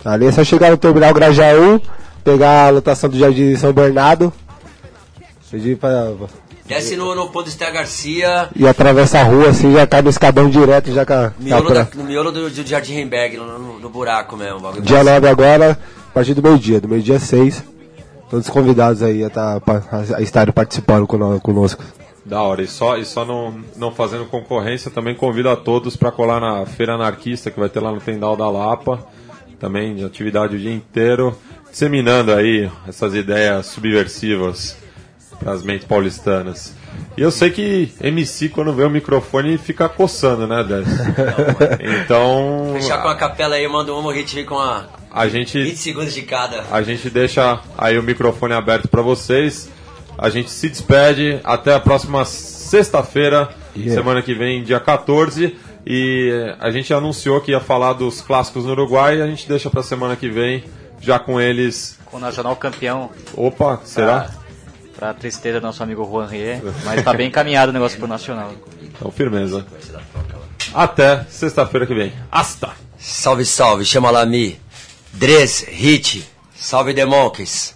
[0.04, 1.80] Ali é só chegar no terminal Grajaú,
[2.22, 4.32] pegar a lotação do Jardim São Bernardo,
[5.50, 6.12] pedir pra,
[6.64, 10.48] Desce no, no do Esther Garcia, e atravessa a rua assim, já cai no escadão
[10.48, 13.78] direto, já a, a miolo pra- da- no miolo do, do Jardim Remberg, no, no-
[13.80, 14.60] no buraco mesmo.
[14.80, 15.10] Dia desse.
[15.10, 15.78] 9 agora,
[16.10, 17.64] a partir do meio-dia, do meio-dia 6.
[18.30, 19.82] Todos convidados aí a, tá, pa-
[20.16, 21.82] a estarem participando cono- conosco.
[22.24, 26.12] Da hora, e só, e só não, não fazendo concorrência, também convido a todos para
[26.12, 29.04] colar na Feira Anarquista, que vai ter lá no Tendal da Lapa,
[29.58, 31.36] também de atividade o dia inteiro,
[31.68, 34.76] disseminando aí essas ideias subversivas
[35.40, 36.74] para as mentes paulistanas.
[37.16, 40.94] E eu sei que MC, quando vê o microfone, fica coçando, né, Décio?
[42.04, 45.76] Então, Fechar com a capela aí, eu mando um hit com a a gente 20
[45.76, 46.64] segundos de cada.
[46.70, 49.68] a gente deixa aí o microfone aberto para vocês.
[50.18, 51.40] A gente se despede.
[51.44, 53.94] Até a próxima sexta-feira, Yeah.
[54.00, 55.56] semana que vem, dia 14.
[55.86, 59.20] E a gente anunciou que ia falar dos clássicos no Uruguai.
[59.22, 60.62] A gente deixa para semana que vem,
[61.00, 61.98] já com eles.
[62.06, 63.10] Com o Nacional campeão.
[63.34, 64.20] Opa, será?
[64.20, 64.32] Pra,
[64.96, 66.60] pra tristeza do nosso amigo Juan Rier.
[66.84, 68.52] Mas tá bem encaminhado o negócio pro Nacional.
[68.82, 69.66] Então, firmeza.
[70.74, 72.12] Até sexta-feira que vem.
[72.30, 72.70] Hasta!
[72.98, 74.60] Salve, salve, chama lá mi.
[75.14, 77.74] Dres, hit, salve de monkeys.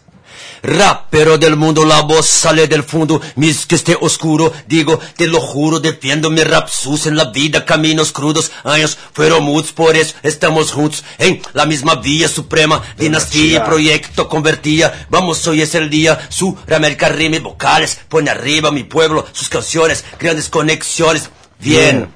[0.62, 5.40] Rapero del mundo, la voz sale del fondo, mis que esté oscuro, digo, te lo
[5.40, 10.14] juro, defiendo mi rap sus en la vida, caminos crudos, años fueron muchos, por eso
[10.22, 11.04] estamos juntos.
[11.18, 17.40] En la misma vía suprema, dinastía, proyecto convertía, vamos hoy es el día, Suramérica rime
[17.40, 21.30] vocales, pone arriba mi pueblo, sus canciones, grandes conexiones,
[21.61, 22.16] bien.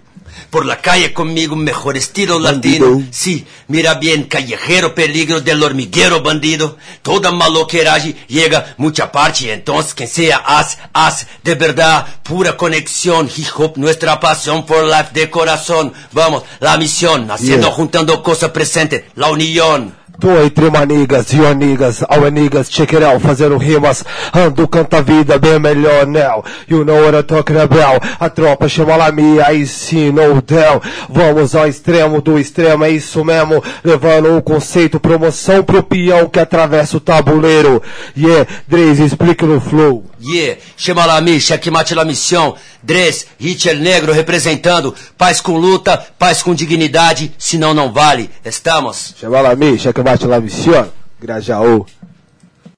[0.51, 3.03] Por la calle conmigo, mejor estilo latino.
[3.13, 6.77] Sí, mira bien, callejero, peligro del hormiguero bandido.
[7.03, 13.31] Toda maloqueragem llega mucha parte, entonces quien sea haz, haz de verdad, pura conexión.
[13.35, 15.93] Hip hop, nuestra pasión por life de corazón.
[16.13, 17.77] Vamos, la misión, haciendo, Yeah.
[17.77, 20.00] juntando cosas presentes, la unión.
[20.21, 24.05] Tô entre manigas e amigas, ao it out, fazendo rimas.
[24.35, 26.45] Ando, canta vida bem melhor, now.
[26.68, 28.07] You know what I'm talking about.
[28.21, 30.87] A tropa chama lá minha, aí sim, no doubt.
[31.09, 33.64] Vamos ao extremo do extremo, é isso mesmo.
[33.83, 37.83] Levando o conceito, promoção pro peão que atravessa o tabuleiro.
[38.14, 40.10] Yeah, Dreis, explica no flow.
[40.23, 42.55] Yeah, chama la mi, checkmate la missão.
[42.83, 44.95] Dres, hit el negro representando.
[45.16, 48.31] Paz com luta, paz com dignidade, senão não vale.
[48.45, 49.14] Estamos.
[49.18, 50.93] Chama lá minha, check bate lá, missão.
[51.21, 51.87] Grajaú.